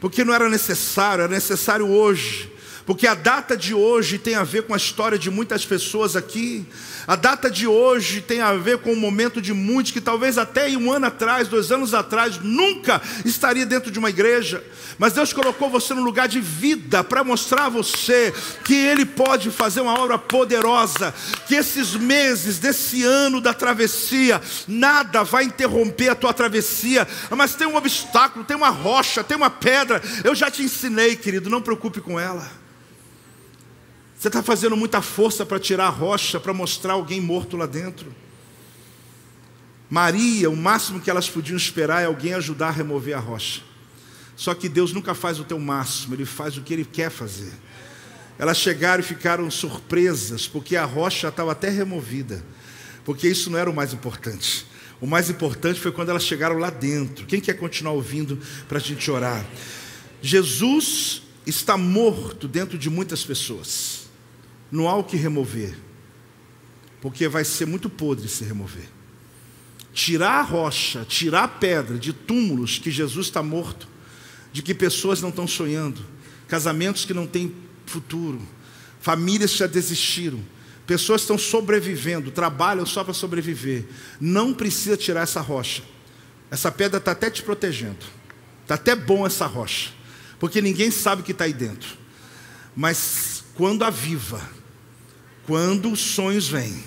[0.00, 2.52] Porque não era necessário, era necessário hoje.
[2.84, 6.66] Porque a data de hoje tem a ver com a história de muitas pessoas aqui.
[7.06, 10.68] A data de hoje tem a ver com o momento de muitos que talvez até
[10.76, 14.62] um ano atrás, dois anos atrás, nunca estaria dentro de uma igreja.
[14.98, 18.34] Mas Deus colocou você num lugar de vida para mostrar a você
[18.64, 21.14] que Ele pode fazer uma obra poderosa.
[21.46, 27.06] Que esses meses desse ano da travessia, nada vai interromper a tua travessia.
[27.30, 30.02] Mas tem um obstáculo, tem uma rocha, tem uma pedra.
[30.24, 32.66] Eu já te ensinei, querido, não preocupe com ela.
[34.18, 38.14] Você está fazendo muita força para tirar a rocha, para mostrar alguém morto lá dentro.
[39.90, 43.60] Maria, o máximo que elas podiam esperar é alguém ajudar a remover a rocha.
[44.34, 47.52] Só que Deus nunca faz o teu máximo, Ele faz o que Ele quer fazer.
[48.38, 52.44] Elas chegaram e ficaram surpresas, porque a rocha estava até removida,
[53.04, 54.66] porque isso não era o mais importante.
[54.98, 57.26] O mais importante foi quando elas chegaram lá dentro.
[57.26, 59.44] Quem quer continuar ouvindo para a gente orar?
[60.22, 64.05] Jesus está morto dentro de muitas pessoas
[64.70, 65.76] não há o que remover,
[67.00, 68.88] porque vai ser muito podre se remover.
[69.92, 73.88] Tirar a rocha, tirar a pedra de túmulos que Jesus está morto,
[74.52, 76.04] de que pessoas não estão sonhando,
[76.48, 77.54] casamentos que não têm
[77.86, 78.40] futuro,
[79.00, 80.42] famílias que já desistiram,
[80.86, 83.86] pessoas estão sobrevivendo, trabalham só para sobreviver.
[84.20, 85.82] Não precisa tirar essa rocha.
[86.50, 88.06] Essa pedra está até te protegendo.
[88.62, 89.90] Está até bom essa rocha,
[90.40, 91.96] porque ninguém sabe o que está aí dentro.
[92.74, 94.40] Mas quando aviva,
[95.46, 96.84] quando os sonhos vêm,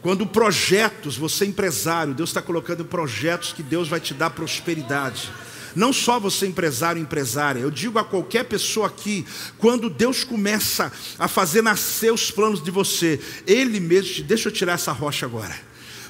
[0.00, 5.30] quando projetos, você é empresário, Deus está colocando projetos que Deus vai te dar prosperidade.
[5.76, 9.24] Não só você empresário, empresária, eu digo a qualquer pessoa aqui,
[9.56, 14.52] quando Deus começa a fazer nascer os planos de você, Ele mesmo te deixa eu
[14.52, 15.54] tirar essa rocha agora.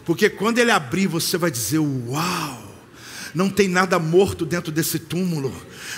[0.05, 2.72] Porque quando Ele abrir, você vai dizer: Uau!
[3.35, 5.55] Não tem nada morto dentro desse túmulo,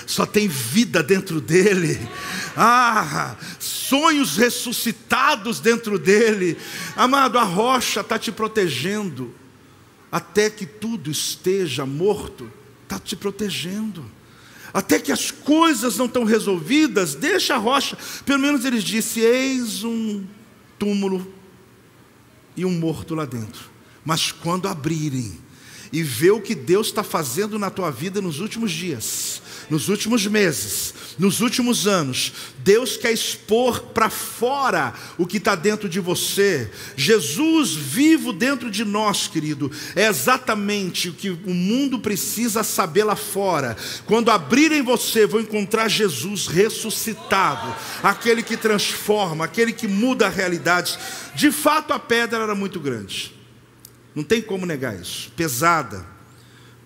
[0.06, 1.98] só tem vida dentro dele.
[2.56, 6.56] Ah, sonhos ressuscitados dentro dele.
[6.96, 9.34] Amado, a rocha está te protegendo,
[10.10, 12.50] até que tudo esteja morto,
[12.84, 14.04] está te protegendo.
[14.72, 17.96] Até que as coisas não estão resolvidas, deixa a rocha.
[18.26, 20.24] Pelo menos eles disse: Eis um
[20.78, 21.32] túmulo
[22.56, 23.70] e um morto lá dentro.
[24.04, 25.38] Mas quando abrirem,
[25.94, 29.40] e ver o que Deus está fazendo na tua vida nos últimos dias,
[29.70, 32.32] nos últimos meses, nos últimos anos.
[32.64, 36.68] Deus quer expor para fora o que está dentro de você.
[36.96, 43.14] Jesus vivo dentro de nós, querido, é exatamente o que o mundo precisa saber lá
[43.14, 43.76] fora.
[44.04, 47.72] Quando abrirem você, vão encontrar Jesus ressuscitado,
[48.02, 50.98] aquele que transforma, aquele que muda a realidade.
[51.36, 53.43] De fato, a pedra era muito grande.
[54.14, 55.30] Não tem como negar isso.
[55.32, 56.06] Pesada.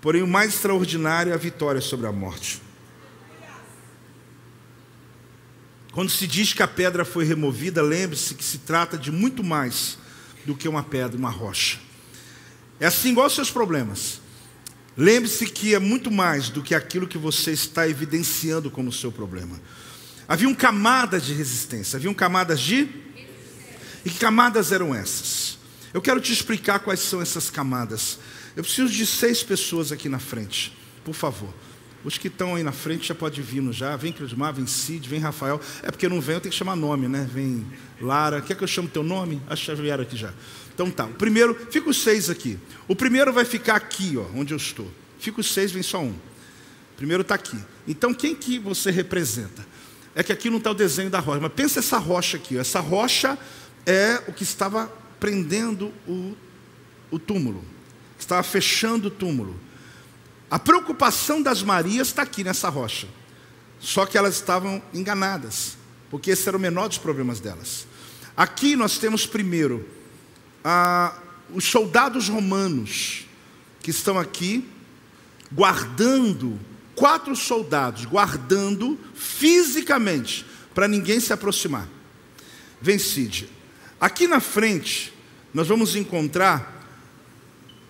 [0.01, 2.63] Porém, o mais extraordinário é a vitória sobre a morte.
[5.93, 9.99] Quando se diz que a pedra foi removida, lembre-se que se trata de muito mais
[10.45, 11.79] do que uma pedra, uma rocha.
[12.79, 14.21] É assim igual aos seus problemas.
[14.97, 19.61] Lembre-se que é muito mais do que aquilo que você está evidenciando como seu problema.
[20.27, 22.89] Haviam camadas de resistência, haviam camadas de.
[24.05, 25.48] E que camadas eram essas?
[25.93, 28.19] Eu quero te explicar quais são essas camadas.
[28.57, 31.53] Eu preciso de seis pessoas aqui na frente, por favor.
[32.05, 33.97] Os que estão aí na frente já pode vir no já.
[33.97, 35.61] Vem Crismar, vem Cid, vem Rafael.
[35.83, 37.29] É porque não vem, eu tenho que chamar nome, né?
[37.33, 37.67] Vem
[38.01, 38.41] Lara.
[38.41, 39.43] Quer que eu chame teu nome?
[39.49, 40.33] Acho que já vieram aqui já.
[40.75, 41.07] Então tá.
[41.07, 42.59] O primeiro, fica os seis aqui.
[42.87, 44.89] O primeiro vai ficar aqui, ó, onde eu estou.
[45.19, 46.11] Fica os seis, vem só um.
[46.11, 47.59] O primeiro está aqui.
[47.87, 49.67] Então quem que você representa?
[50.15, 52.57] É que aqui não está o desenho da rocha, mas pensa essa rocha aqui.
[52.57, 52.61] Ó.
[52.61, 53.37] Essa rocha
[53.85, 56.37] é o que estava prendendo o,
[57.11, 57.65] o túmulo,
[58.19, 59.59] estava fechando o túmulo.
[60.51, 63.09] A preocupação das Marias está aqui nessa rocha.
[63.81, 65.77] Só que elas estavam enganadas,
[66.11, 67.87] porque esse era o menor dos problemas delas.
[68.37, 69.89] Aqui nós temos primeiro
[71.53, 73.27] os soldados romanos
[73.81, 74.69] que estão aqui
[75.53, 76.59] guardando,
[76.95, 80.45] quatro soldados guardando fisicamente,
[80.75, 81.89] para ninguém se aproximar.
[82.81, 83.49] Vencide.
[84.01, 85.13] Aqui na frente,
[85.53, 86.77] nós vamos encontrar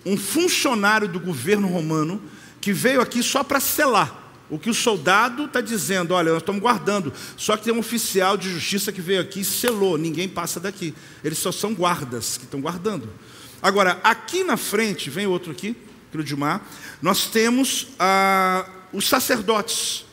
[0.06, 2.22] um funcionário do governo romano
[2.60, 6.14] que veio aqui só para selar o que o soldado está dizendo.
[6.14, 7.12] Olha, nós estamos guardando.
[7.36, 9.98] Só que tem um oficial de justiça que veio aqui e selou.
[9.98, 10.94] Ninguém passa daqui.
[11.22, 13.12] Eles só são guardas que estão guardando.
[13.60, 15.76] Agora, aqui na frente, vem outro aqui,
[16.10, 16.66] Crudimar,
[17.02, 20.06] nós temos ah, os sacerdotes.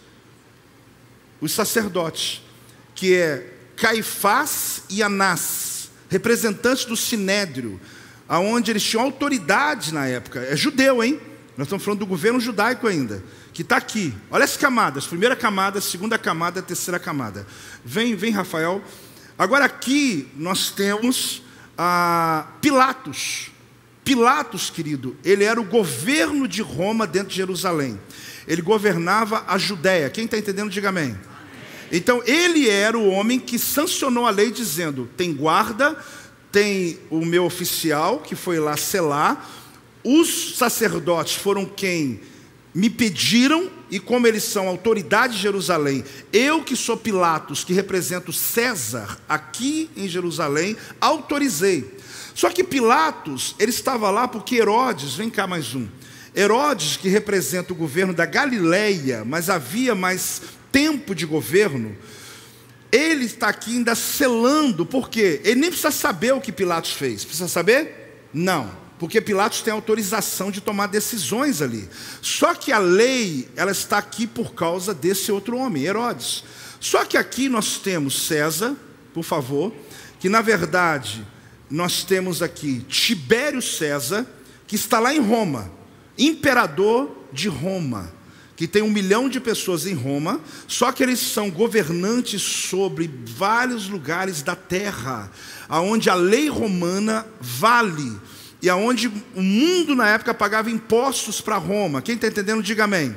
[1.39, 2.41] Os sacerdotes,
[2.93, 5.74] que é Caifás e Anás
[6.09, 7.79] representantes do sinédrio,
[8.27, 10.39] aonde eles tinham autoridade na época.
[10.39, 11.19] É judeu, hein?
[11.57, 14.13] Nós estamos falando do governo judaico ainda, que está aqui.
[14.29, 17.47] Olha as camadas: primeira camada, segunda camada, terceira camada.
[17.83, 18.83] Vem, vem, Rafael.
[19.37, 21.41] Agora aqui nós temos
[21.77, 23.51] ah, Pilatos.
[24.03, 27.99] Pilatos, querido, ele era o governo de Roma dentro de Jerusalém.
[28.47, 30.11] Ele governava a Judéia.
[30.11, 31.17] Quem está entendendo, diga amém.
[31.95, 35.97] Então, ele era o homem que sancionou a lei, dizendo: tem guarda,
[36.51, 39.49] tem o meu oficial que foi lá selar,
[40.03, 42.19] os sacerdotes foram quem
[42.73, 48.33] me pediram, e como eles são autoridade de Jerusalém, eu que sou Pilatos, que represento
[48.33, 51.89] César aqui em Jerusalém, autorizei.
[52.33, 55.87] Só que Pilatos, ele estava lá porque Herodes, vem cá mais um.
[56.35, 60.41] Herodes, que representa o governo da Galileia, mas havia mais
[60.75, 61.95] tempo de governo,
[62.91, 65.39] ele está aqui ainda selando, por quê?
[65.45, 67.23] Ele nem precisa saber o que Pilatos fez.
[67.23, 68.27] Precisa saber?
[68.33, 68.69] Não.
[68.99, 71.87] Porque Pilatos tem autorização de tomar decisões ali.
[72.21, 76.43] Só que a lei, ela está aqui por causa desse outro homem, Herodes.
[76.81, 78.75] Só que aqui nós temos César,
[79.13, 79.73] por favor,
[80.19, 81.25] que na verdade
[81.69, 84.27] nós temos aqui Tibério César,
[84.67, 85.71] que está lá em Roma,
[86.17, 88.13] imperador de Roma,
[88.55, 93.89] que tem um milhão de pessoas em Roma, só que eles são governantes sobre vários
[93.89, 95.29] lugares da terra,
[95.67, 98.17] aonde a lei romana vale
[98.61, 102.01] e aonde o mundo na época pagava impostos para Roma.
[102.01, 103.15] Quem está entendendo, diga amém.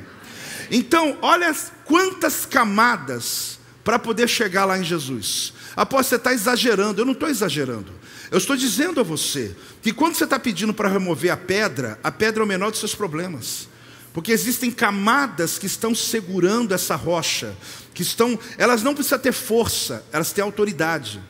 [0.71, 5.55] Então, olha quantas camadas para poder chegar lá em Jesus.
[5.75, 7.93] Após você está exagerando, eu não estou exagerando.
[8.31, 12.11] Eu estou dizendo a você que quando você está pedindo para remover a pedra, a
[12.11, 13.69] pedra é o menor dos seus problemas.
[14.19, 17.57] Porque existem camadas que estão segurando essa rocha,
[17.95, 21.23] que estão, elas não precisam ter força, elas têm autoridade.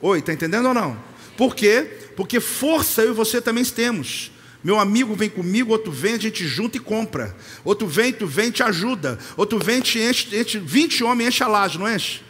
[0.00, 0.98] Oi, está entendendo ou não?
[1.36, 1.82] Por quê?
[2.16, 4.32] Porque força eu e você também temos.
[4.64, 7.36] Meu amigo vem comigo, outro vem, a gente junta e compra.
[7.62, 9.18] Outro vem, tu vem, te ajuda.
[9.36, 12.22] Outro vem, te enche, enche 20 homens, enche a laje, não enche?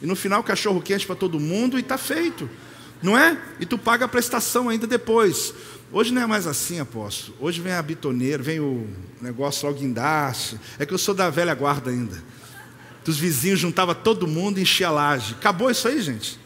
[0.00, 2.48] E no final, cachorro quente para todo mundo e está feito
[3.04, 3.38] não é?
[3.60, 5.52] E tu paga a prestação ainda depois.
[5.96, 7.36] Hoje não é mais assim, apóstolo.
[7.38, 8.84] Hoje vem a bitoneira, vem o
[9.22, 10.58] negócio lá, o guindaste.
[10.76, 12.20] É que eu sou da velha guarda ainda.
[13.04, 15.36] Dos vizinhos juntava todo mundo e enchia a laje.
[15.38, 16.36] Acabou isso aí, gente?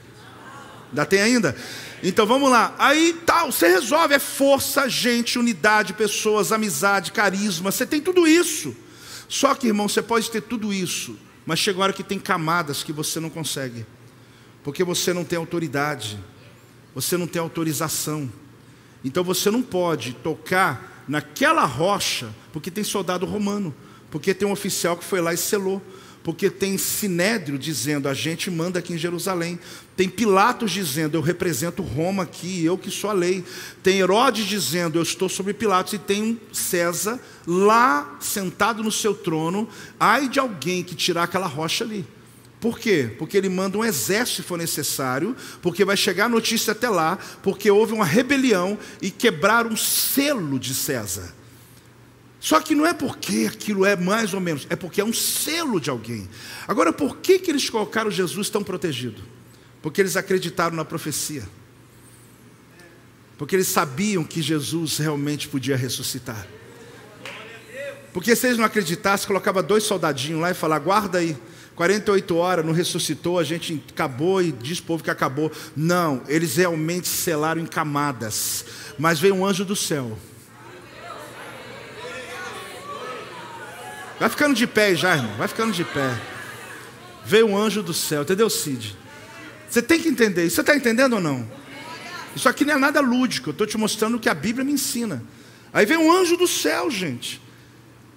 [0.90, 1.57] Ainda tem ainda?
[2.03, 2.74] Então vamos lá.
[2.78, 4.12] Aí tal, você resolve.
[4.12, 7.72] É força, gente, unidade, pessoas, amizade, carisma.
[7.72, 8.76] Você tem tudo isso.
[9.30, 11.18] Só que, irmão, você pode ter tudo isso.
[11.46, 13.86] Mas chega uma hora que tem camadas que você não consegue.
[14.62, 16.18] Porque você não tem autoridade
[16.94, 18.28] você não tem autorização.
[19.05, 23.74] Então você não pode tocar naquela rocha, porque tem soldado romano,
[24.11, 25.82] porque tem um oficial que foi lá e selou,
[26.22, 29.59] porque tem Sinédrio dizendo, a gente manda aqui em Jerusalém.
[29.96, 33.42] Tem Pilatos dizendo, eu represento Roma aqui, eu que sou a lei.
[33.82, 35.94] Tem Herodes dizendo, eu estou sobre Pilatos.
[35.94, 39.66] E tem César lá sentado no seu trono.
[39.99, 42.05] Ai de alguém que tirar aquela rocha ali.
[42.61, 43.14] Por quê?
[43.18, 47.16] Porque ele manda um exército se for necessário, porque vai chegar a notícia até lá,
[47.42, 51.34] porque houve uma rebelião e quebraram um selo de César.
[52.40, 55.80] Só que não é porque aquilo é mais ou menos, é porque é um selo
[55.80, 56.28] de alguém.
[56.66, 59.22] Agora, por que, que eles colocaram Jesus tão protegido?
[59.80, 61.48] Porque eles acreditaram na profecia.
[63.36, 66.46] Porque eles sabiam que Jesus realmente podia ressuscitar.
[68.12, 71.36] Porque se eles não acreditassem, colocava dois soldadinhos lá e falava: guarda aí.
[71.79, 75.53] 48 horas, não ressuscitou, a gente acabou e diz o povo que acabou.
[75.76, 78.64] Não, eles realmente selaram em camadas.
[78.99, 80.18] Mas veio um anjo do céu.
[84.18, 85.37] Vai ficando de pé já, irmão.
[85.37, 86.20] Vai ficando de pé.
[87.24, 88.97] Veio um anjo do céu, entendeu, Cid?
[89.70, 90.47] Você tem que entender.
[90.47, 91.49] Isso você está entendendo ou não?
[92.35, 93.51] Isso aqui não é nada lúdico.
[93.51, 95.22] Eu estou te mostrando o que a Bíblia me ensina.
[95.72, 97.41] Aí vem um anjo do céu, gente.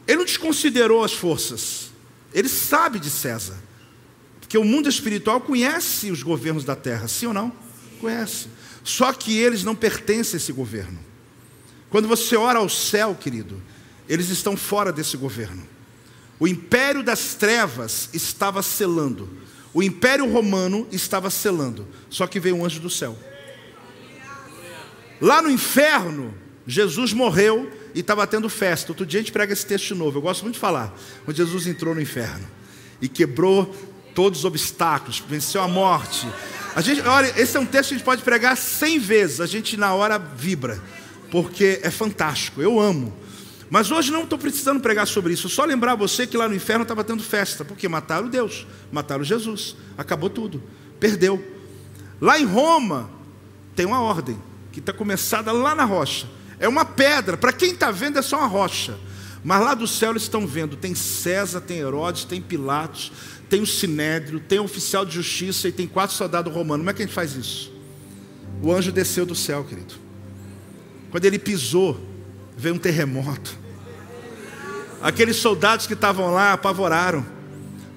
[0.07, 1.90] Ele não desconsiderou as forças.
[2.33, 3.57] Ele sabe de César.
[4.39, 7.51] Porque o mundo espiritual conhece os governos da terra, sim ou não?
[7.99, 8.47] Conhece.
[8.83, 10.99] Só que eles não pertencem a esse governo.
[11.89, 13.61] Quando você ora ao céu, querido,
[14.09, 15.67] eles estão fora desse governo.
[16.39, 19.29] O império das trevas estava selando.
[19.73, 21.87] O império romano estava selando.
[22.09, 23.17] Só que veio um anjo do céu.
[25.21, 26.33] Lá no inferno,
[26.65, 28.91] Jesus morreu e estava tendo festa.
[28.91, 30.93] Outro dia a gente prega esse texto de novo, eu gosto muito de falar.
[31.25, 32.47] Quando Jesus entrou no inferno
[33.01, 33.73] e quebrou
[34.13, 36.27] todos os obstáculos, venceu a morte.
[36.75, 39.45] A gente, olha, esse é um texto que a gente pode pregar cem vezes, a
[39.45, 40.81] gente na hora vibra,
[41.29, 43.13] porque é fantástico, eu amo.
[43.69, 46.83] Mas hoje não estou precisando pregar sobre isso, só lembrar você que lá no inferno
[46.83, 50.61] estava tendo festa, porque mataram Deus, mataram Jesus, acabou tudo,
[50.99, 51.43] perdeu.
[52.19, 53.09] Lá em Roma
[53.75, 54.37] tem uma ordem
[54.71, 56.27] que está começada lá na rocha
[56.61, 57.35] É uma pedra.
[57.35, 58.95] Para quem está vendo é só uma rocha.
[59.43, 63.11] Mas lá do céu eles estão vendo: tem César, tem Herodes, tem Pilatos,
[63.49, 66.81] tem o Sinédrio, tem o oficial de justiça e tem quatro soldados romanos.
[66.81, 67.73] Como é que a gente faz isso?
[68.61, 69.95] O anjo desceu do céu, querido.
[71.09, 71.99] Quando ele pisou,
[72.55, 73.57] veio um terremoto.
[75.01, 77.25] Aqueles soldados que estavam lá apavoraram,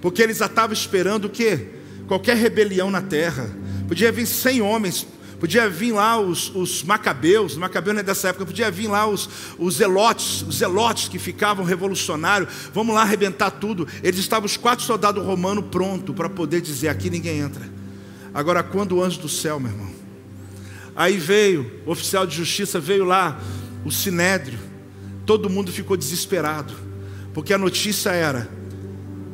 [0.01, 1.69] porque eles já estavam esperando o quê?
[2.09, 3.55] Qualquer rebelião na terra.
[3.87, 5.07] Podia vir cem homens
[5.45, 9.29] Podia vir lá os, os macabeus, macabeus não é dessa época, podia vir lá os,
[9.59, 13.87] os zelotes, os zelotes que ficavam revolucionários, vamos lá arrebentar tudo.
[14.03, 17.61] Eles estavam os quatro soldados romanos prontos para poder dizer: aqui ninguém entra.
[18.33, 19.91] Agora, quando o anjo do céu, meu irmão,
[20.97, 23.39] aí veio, o oficial de justiça veio lá,
[23.85, 24.59] o sinédrio,
[25.27, 26.73] todo mundo ficou desesperado,
[27.35, 28.49] porque a notícia era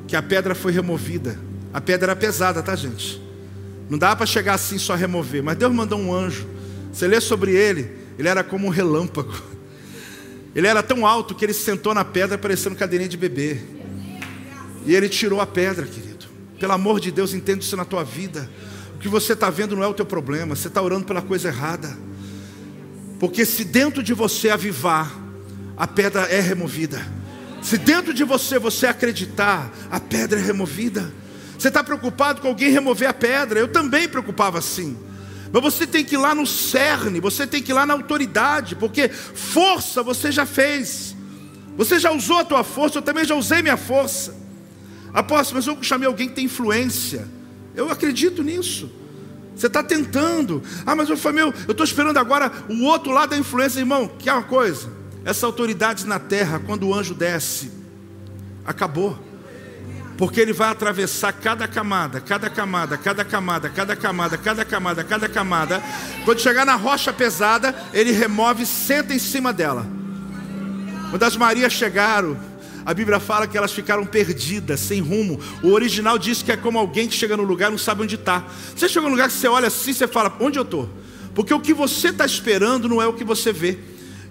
[0.08, 1.38] que a pedra foi removida.
[1.72, 3.29] A pedra era pesada, tá, gente?
[3.90, 5.42] Não dá para chegar assim só remover.
[5.42, 6.46] Mas Deus mandou um anjo.
[6.92, 9.34] Você lê sobre ele, ele era como um relâmpago.
[10.54, 13.60] Ele era tão alto que ele se sentou na pedra parecendo cadeirinha de bebê.
[14.86, 16.26] E ele tirou a pedra, querido.
[16.58, 18.48] Pelo amor de Deus, entenda isso na tua vida.
[18.94, 20.54] O que você está vendo não é o teu problema.
[20.54, 21.96] Você está orando pela coisa errada.
[23.18, 25.12] Porque se dentro de você avivar,
[25.76, 27.00] a pedra é removida.
[27.62, 31.12] Se dentro de você você acreditar, a pedra é removida.
[31.60, 33.60] Você está preocupado com alguém remover a pedra?
[33.60, 34.96] Eu também preocupava assim.
[35.52, 38.74] Mas você tem que ir lá no cerne, você tem que ir lá na autoridade,
[38.74, 41.14] porque força você já fez.
[41.76, 44.34] Você já usou a tua força, eu também já usei minha força.
[45.12, 47.28] Apóstolo, mas eu chamei alguém que tem influência.
[47.74, 48.90] Eu acredito nisso.
[49.54, 50.62] Você está tentando.
[50.86, 54.10] Ah, mas eu falei, meu, eu estou esperando agora o outro lado da influência, irmão.
[54.18, 54.88] Que é uma coisa.
[55.26, 57.70] Essa autoridade na terra, quando o anjo desce,
[58.64, 59.28] acabou
[60.20, 65.28] porque ele vai atravessar cada camada, cada camada, cada camada, cada camada, cada camada, cada
[65.30, 65.82] camada.
[66.26, 69.86] Quando chegar na rocha pesada, ele remove e senta em cima dela.
[71.08, 72.38] Quando as Marias chegaram,
[72.84, 75.40] a Bíblia fala que elas ficaram perdidas, sem rumo.
[75.62, 78.16] O original diz que é como alguém que chega no lugar e não sabe onde
[78.16, 78.44] está.
[78.76, 80.86] Você chega num lugar que você olha assim, você fala, onde eu estou?
[81.34, 83.78] Porque o que você está esperando não é o que você vê.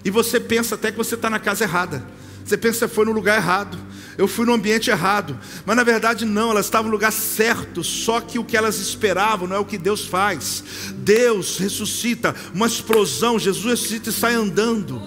[0.04, 2.00] E você pensa até que você está na casa errada.
[2.44, 3.76] Você pensa que foi no lugar errado
[4.18, 5.38] eu fui no ambiente errado.
[5.64, 9.48] Mas na verdade não, elas estavam no lugar certo, só que o que elas esperavam
[9.48, 10.64] não é o que Deus faz.
[10.94, 15.02] Deus ressuscita, uma explosão, Jesus ressuscita e sai andando.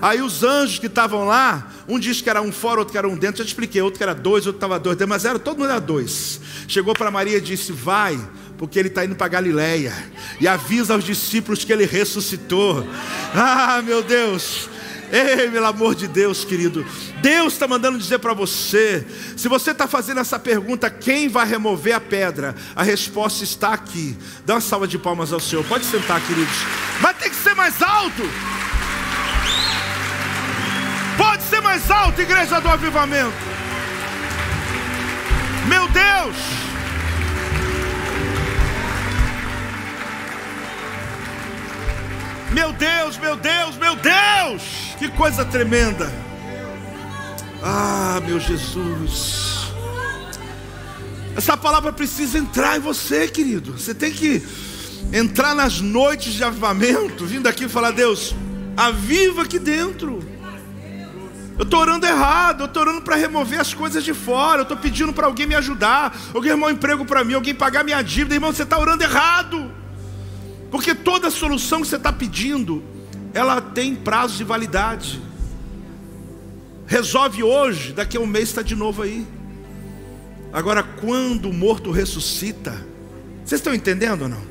[0.00, 3.08] Aí os anjos que estavam lá, um diz que era um fora, outro que era
[3.08, 5.58] um dentro, já te expliquei, outro que era dois, outro estava dois, mas era, todo
[5.58, 6.40] mundo era dois.
[6.68, 8.18] Chegou para Maria e disse: Vai,
[8.56, 9.92] porque ele está indo para Galileia,
[10.40, 12.86] e avisa aos discípulos que ele ressuscitou.
[13.34, 14.68] Ah, meu Deus!
[15.10, 16.84] Ei, pelo amor de Deus, querido.
[17.22, 19.06] Deus está mandando dizer para você.
[19.36, 22.54] Se você está fazendo essa pergunta, quem vai remover a pedra?
[22.76, 24.16] A resposta está aqui.
[24.44, 25.64] Dá uma salva de palmas ao Senhor.
[25.64, 26.54] Pode sentar, queridos.
[27.00, 28.22] Mas tem que ser mais alto.
[31.16, 33.32] Pode ser mais alto, igreja do avivamento.
[35.68, 36.36] Meu Deus.
[42.52, 44.37] Meu Deus, meu Deus, meu Deus!
[44.98, 46.12] Que coisa tremenda!
[47.62, 49.68] Ah, meu Jesus!
[51.36, 53.78] Essa palavra precisa entrar em você, querido.
[53.78, 54.42] Você tem que
[55.12, 58.34] entrar nas noites de avivamento, vindo aqui falar: Deus,
[58.76, 60.18] aviva aqui dentro.
[61.56, 64.76] Eu estou orando errado, eu estou orando para remover as coisas de fora, eu estou
[64.76, 68.34] pedindo para alguém me ajudar, alguém arrumar um emprego para mim, alguém pagar minha dívida,
[68.34, 69.70] irmão, você está orando errado.
[70.70, 72.82] Porque toda solução que você está pedindo,
[73.34, 75.20] ela tem prazo de validade.
[76.86, 79.26] Resolve hoje, daqui a um mês está de novo aí.
[80.52, 82.72] Agora, quando o morto ressuscita,
[83.44, 84.42] vocês estão entendendo ou não?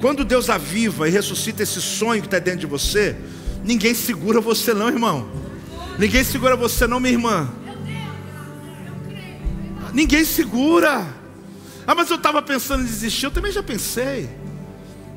[0.00, 3.16] Quando Deus aviva e ressuscita esse sonho que está dentro de você,
[3.64, 5.28] ninguém segura você, não, irmão.
[5.98, 7.48] Ninguém segura você, não, minha irmã.
[9.92, 11.06] Ninguém segura.
[11.86, 13.26] Ah, mas eu estava pensando em desistir.
[13.26, 14.28] Eu também já pensei.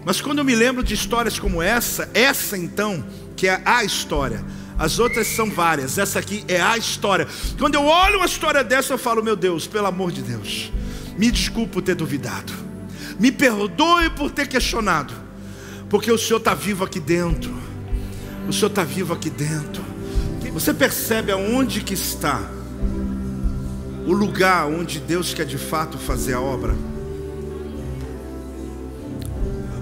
[0.08, 3.04] Mas quando eu me lembro de histórias como essa, essa então,
[3.36, 4.42] que é a história,
[4.80, 7.28] as outras são várias, essa aqui é a história.
[7.60, 10.72] Quando eu olho uma história dessa, eu falo, meu Deus, pelo amor de Deus,
[11.18, 12.54] me desculpe por ter duvidado,
[13.20, 15.14] me perdoe por ter questionado,
[15.90, 17.54] porque o Senhor está vivo aqui dentro,
[18.48, 19.84] o Senhor está vivo aqui dentro.
[20.54, 22.50] Você percebe aonde que está
[24.06, 26.74] o lugar onde Deus quer de fato fazer a obra?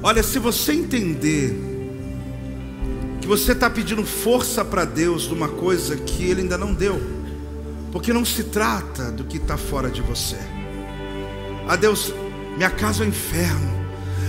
[0.06, 1.60] Olha, se você entender
[3.20, 7.02] que você está pedindo força para Deus de uma coisa que Ele ainda não deu,
[7.92, 10.38] porque não se trata do que está fora de você.
[11.68, 12.14] Ah, Deus,
[12.56, 13.68] minha casa é o inferno.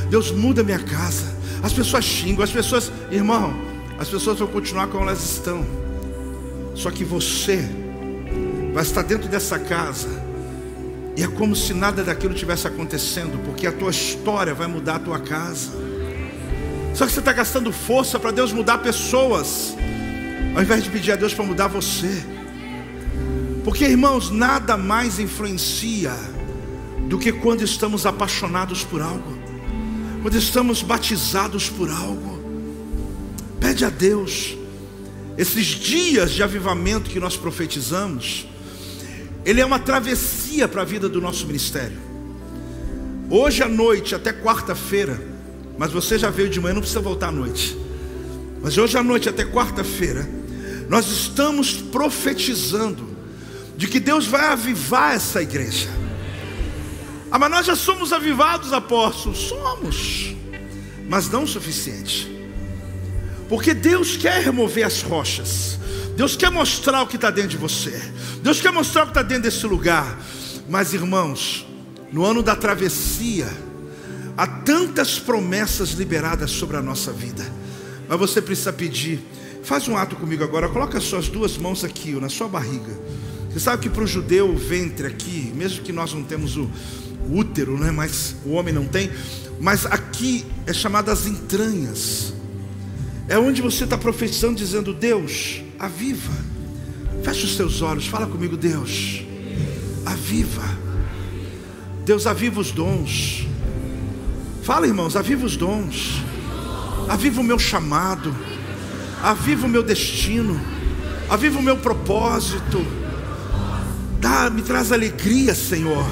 [0.08, 1.36] Deus muda minha casa.
[1.62, 3.52] As pessoas xingam, as pessoas, irmão,
[3.98, 5.62] as pessoas vão continuar como elas estão.
[6.74, 7.62] Só que você
[8.72, 10.08] vai estar dentro dessa casa
[11.16, 14.98] e é como se nada daquilo tivesse acontecendo, porque a tua história vai mudar a
[14.98, 15.70] tua casa.
[16.94, 19.74] Só que você está gastando força para Deus mudar pessoas,
[20.54, 22.22] ao invés de pedir a Deus para mudar você.
[23.64, 26.12] Porque, irmãos, nada mais influencia
[27.08, 29.38] do que quando estamos apaixonados por algo,
[30.20, 32.36] quando estamos batizados por algo.
[33.58, 34.54] Pede a Deus,
[35.38, 38.46] esses dias de avivamento que nós profetizamos,
[39.46, 41.96] ele é uma travessia para a vida do nosso ministério.
[43.30, 45.22] Hoje à noite, até quarta-feira,
[45.78, 47.78] mas você já veio de manhã, não precisa voltar à noite.
[48.60, 50.28] Mas hoje à noite, até quarta-feira,
[50.88, 53.16] nós estamos profetizando
[53.76, 55.88] de que Deus vai avivar essa igreja.
[57.30, 59.38] Ah, mas nós já somos avivados, apóstolos.
[59.38, 60.34] Somos,
[61.08, 62.28] mas não o suficiente.
[63.48, 65.78] Porque Deus quer remover as rochas.
[66.16, 68.00] Deus quer mostrar o que está dentro de você.
[68.42, 70.18] Deus quer mostrar o que está dentro desse lugar.
[70.68, 71.66] Mas, irmãos,
[72.10, 73.46] no ano da travessia,
[74.34, 77.46] há tantas promessas liberadas sobre a nossa vida.
[78.08, 79.20] Mas você precisa pedir.
[79.62, 80.70] Faz um ato comigo agora.
[80.70, 82.98] Coloca as suas duas mãos aqui, na sua barriga.
[83.50, 86.70] Você sabe que para o judeu o ventre aqui, mesmo que nós não temos o
[87.30, 87.90] útero, né?
[87.90, 89.10] mas o homem não tem,
[89.60, 92.32] mas aqui é chamado as entranhas.
[93.28, 96.32] É onde você está profetizando, dizendo: Deus, aviva.
[97.22, 99.22] Feche os seus olhos, fala comigo, Deus,
[100.04, 100.62] aviva.
[102.04, 103.46] Deus, aviva os dons.
[104.62, 106.22] Fala, irmãos, aviva os dons.
[107.08, 108.34] Aviva o meu chamado.
[109.22, 110.60] Aviva o meu destino.
[111.28, 112.84] Aviva o meu propósito.
[114.20, 116.06] Dá, me traz alegria, Senhor.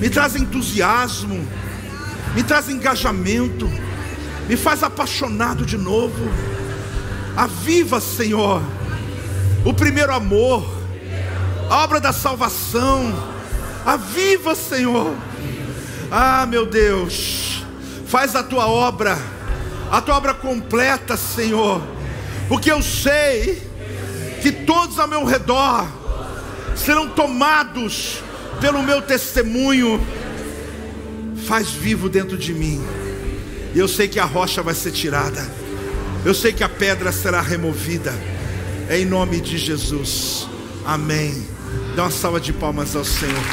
[0.00, 1.46] Me traz entusiasmo.
[2.34, 3.68] Me traz engajamento
[4.48, 6.28] me faz apaixonado de novo.
[7.36, 8.62] Aviva, Senhor,
[9.64, 10.64] o primeiro amor,
[11.70, 13.12] a obra da salvação.
[13.84, 15.14] Aviva, Senhor.
[16.10, 17.64] Ah, meu Deus,
[18.06, 19.18] faz a tua obra,
[19.90, 21.80] a tua obra completa, Senhor,
[22.48, 23.62] porque eu sei
[24.42, 25.88] que todos ao meu redor
[26.76, 28.22] serão tomados
[28.60, 30.00] pelo meu testemunho.
[31.46, 32.80] Faz vivo dentro de mim
[33.74, 35.61] e eu sei que a rocha vai ser tirada.
[36.24, 38.12] Eu sei que a pedra será removida.
[38.88, 40.46] É em nome de Jesus.
[40.86, 41.46] Amém.
[41.96, 43.44] Dá uma salva de palmas ao Senhor.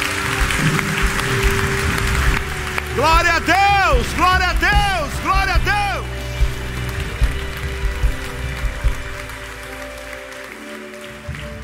[2.95, 6.05] Glória a Deus, glória a Deus, glória a Deus.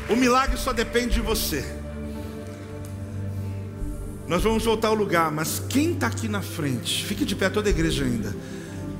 [0.08, 1.64] O milagre só depende de você.
[4.26, 7.68] Nós vamos voltar ao lugar, mas quem está aqui na frente, fique de pé toda
[7.68, 8.34] a igreja ainda,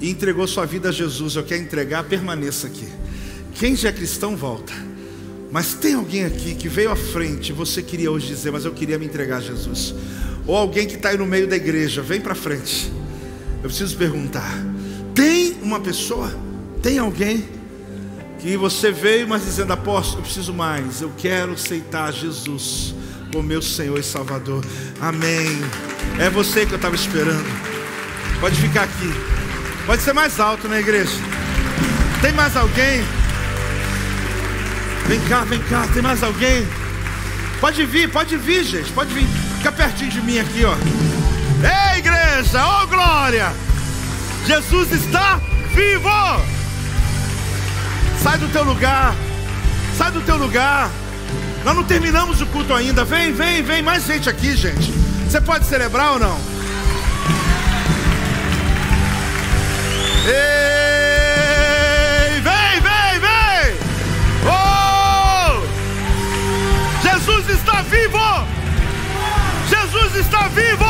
[0.01, 2.89] e entregou sua vida a Jesus, eu quero entregar, permaneça aqui.
[3.55, 4.73] Quem já é cristão, volta.
[5.51, 8.99] Mas tem alguém aqui que veio à frente, você queria hoje dizer, mas eu queria
[8.99, 9.95] me entregar a Jesus.
[10.47, 12.93] Ou alguém que está aí no meio da igreja, vem para frente.
[13.63, 14.53] Eu preciso perguntar:
[15.15, 16.33] tem uma pessoa,
[16.83, 17.45] tem alguém
[18.39, 22.95] que você veio, mas dizendo, apóstolo, eu preciso mais, eu quero aceitar Jesus
[23.33, 24.65] como meu Senhor e Salvador.
[25.01, 25.49] Amém.
[26.19, 27.47] É você que eu estava esperando.
[28.41, 29.36] Pode ficar aqui.
[29.87, 31.17] Pode ser mais alto na igreja.
[32.21, 33.05] Tem mais alguém?
[35.07, 35.87] Vem cá, vem cá.
[35.95, 36.67] Tem mais alguém?
[37.61, 38.91] Pode vir, pode vir, gente.
[38.91, 39.27] Pode vir.
[39.59, 40.75] Fica pertinho de mim aqui, ó.
[41.63, 42.67] Ei, igreja!
[42.67, 43.53] Oh, glória!
[44.45, 45.41] Jesus está
[45.73, 46.09] vivo!
[48.23, 49.15] Sai do teu lugar.
[49.97, 50.91] Sai do teu lugar.
[51.65, 53.05] Nós não terminamos o culto ainda.
[53.05, 53.83] Vem, vem, vem.
[53.83, 54.93] Mais gente aqui, gente.
[55.29, 56.56] Você pode celebrar ou não?
[60.29, 60.33] Ei,
[62.41, 63.77] vem, vem, vem.
[64.45, 65.63] Oh!
[67.01, 68.19] Jesus está vivo.
[69.69, 70.85] Jesus está vivo.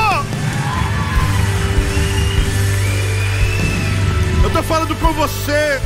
[4.43, 5.83] Eu estou falando com você.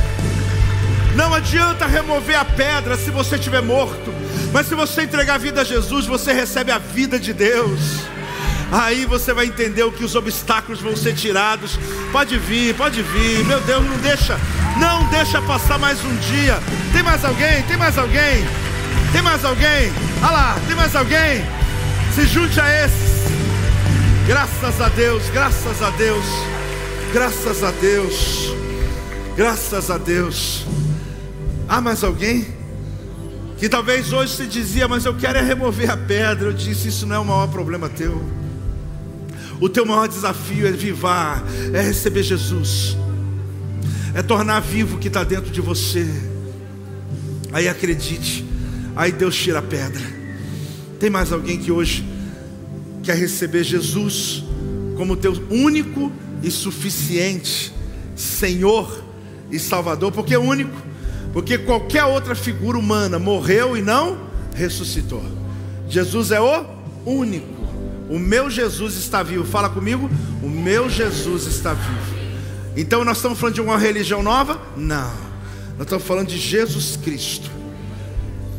[1.15, 4.13] Não adianta remover a pedra se você estiver morto.
[4.53, 8.05] Mas se você entregar a vida a Jesus, você recebe a vida de Deus.
[8.71, 11.77] Aí você vai entender o que os obstáculos vão ser tirados.
[12.11, 13.43] Pode vir, pode vir.
[13.45, 14.39] Meu Deus, não deixa,
[14.79, 16.57] não deixa passar mais um dia.
[16.93, 17.61] Tem mais alguém?
[17.63, 18.45] Tem mais alguém?
[19.11, 19.91] Tem mais alguém?
[20.21, 21.43] Olha lá, tem mais alguém?
[22.15, 23.21] Se junte a esses.
[24.25, 26.25] Graças a Deus, graças a Deus,
[27.11, 28.55] graças a Deus,
[29.35, 30.65] graças a Deus.
[31.67, 32.61] Há mais alguém?
[33.61, 36.47] que talvez hoje se dizia, mas eu quero é remover a pedra.
[36.47, 38.40] Eu disse: Isso não é o maior problema teu.
[39.61, 42.97] O teu maior desafio é vivar, é receber Jesus.
[44.13, 46.05] é tornar vivo o que está dentro de você.
[47.53, 48.45] Aí acredite,
[48.95, 50.01] aí Deus tira a pedra.
[50.99, 52.05] Tem mais alguém que hoje
[53.03, 54.43] quer receber Jesus
[54.97, 56.11] como teu único
[56.43, 57.73] e suficiente
[58.15, 59.03] Senhor
[59.51, 60.11] e Salvador?
[60.11, 60.75] Porque é único,
[61.33, 64.17] porque qualquer outra figura humana morreu e não
[64.55, 65.23] ressuscitou.
[65.87, 66.65] Jesus é o
[67.05, 67.50] único.
[68.11, 69.45] O meu Jesus está vivo.
[69.45, 70.09] Fala comigo.
[70.43, 72.19] O meu Jesus está vivo.
[72.75, 74.61] Então nós estamos falando de uma religião nova?
[74.75, 75.13] Não.
[75.77, 77.49] Nós estamos falando de Jesus Cristo.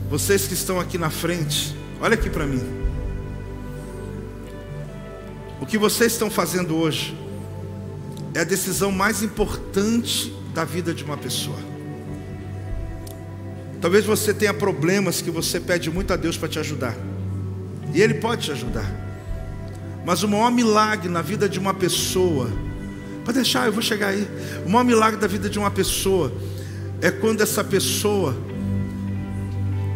[0.08, 2.62] Vocês que estão aqui na frente, olha aqui para mim.
[5.60, 7.14] O que vocês estão fazendo hoje
[8.32, 11.58] é a decisão mais importante da vida de uma pessoa.
[13.82, 16.96] Talvez você tenha problemas que você pede muito a Deus para te ajudar.
[17.92, 19.11] E Ele pode te ajudar.
[20.04, 22.50] Mas o maior milagre na vida de uma pessoa,
[23.24, 24.28] pode deixar, eu vou chegar aí.
[24.66, 26.32] O maior milagre da vida de uma pessoa
[27.00, 28.36] é quando essa pessoa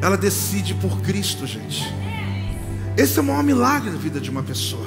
[0.01, 1.85] ela decide por Cristo, gente.
[2.97, 4.87] Esse é o maior milagre da vida de uma pessoa.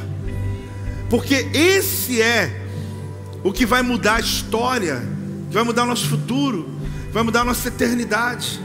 [1.09, 2.61] Porque esse é
[3.43, 5.01] o que vai mudar a história,
[5.49, 6.69] que vai mudar o nosso futuro,
[7.11, 8.59] vai mudar a nossa eternidade.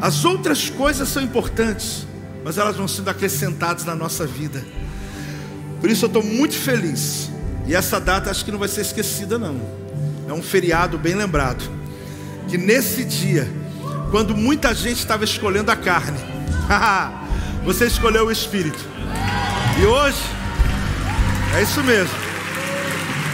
[0.00, 2.06] As outras coisas são importantes,
[2.44, 4.64] mas elas vão sendo acrescentadas na nossa vida.
[5.84, 7.30] Por isso eu estou muito feliz.
[7.66, 9.60] E essa data acho que não vai ser esquecida, não.
[10.26, 11.62] É um feriado bem lembrado.
[12.48, 13.46] Que nesse dia,
[14.10, 16.16] quando muita gente estava escolhendo a carne,
[17.66, 18.82] você escolheu o Espírito.
[19.78, 20.22] E hoje,
[21.54, 22.16] é isso mesmo.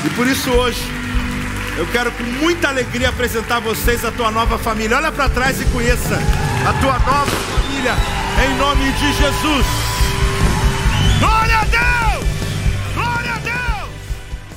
[0.05, 0.83] E por isso hoje,
[1.79, 4.97] eu quero com muita alegria apresentar a vocês a tua nova família.
[4.97, 6.19] Olha para trás e conheça
[6.69, 7.95] a tua nova família,
[8.45, 9.67] em nome de Jesus.
[11.21, 12.10] Glória a Deus!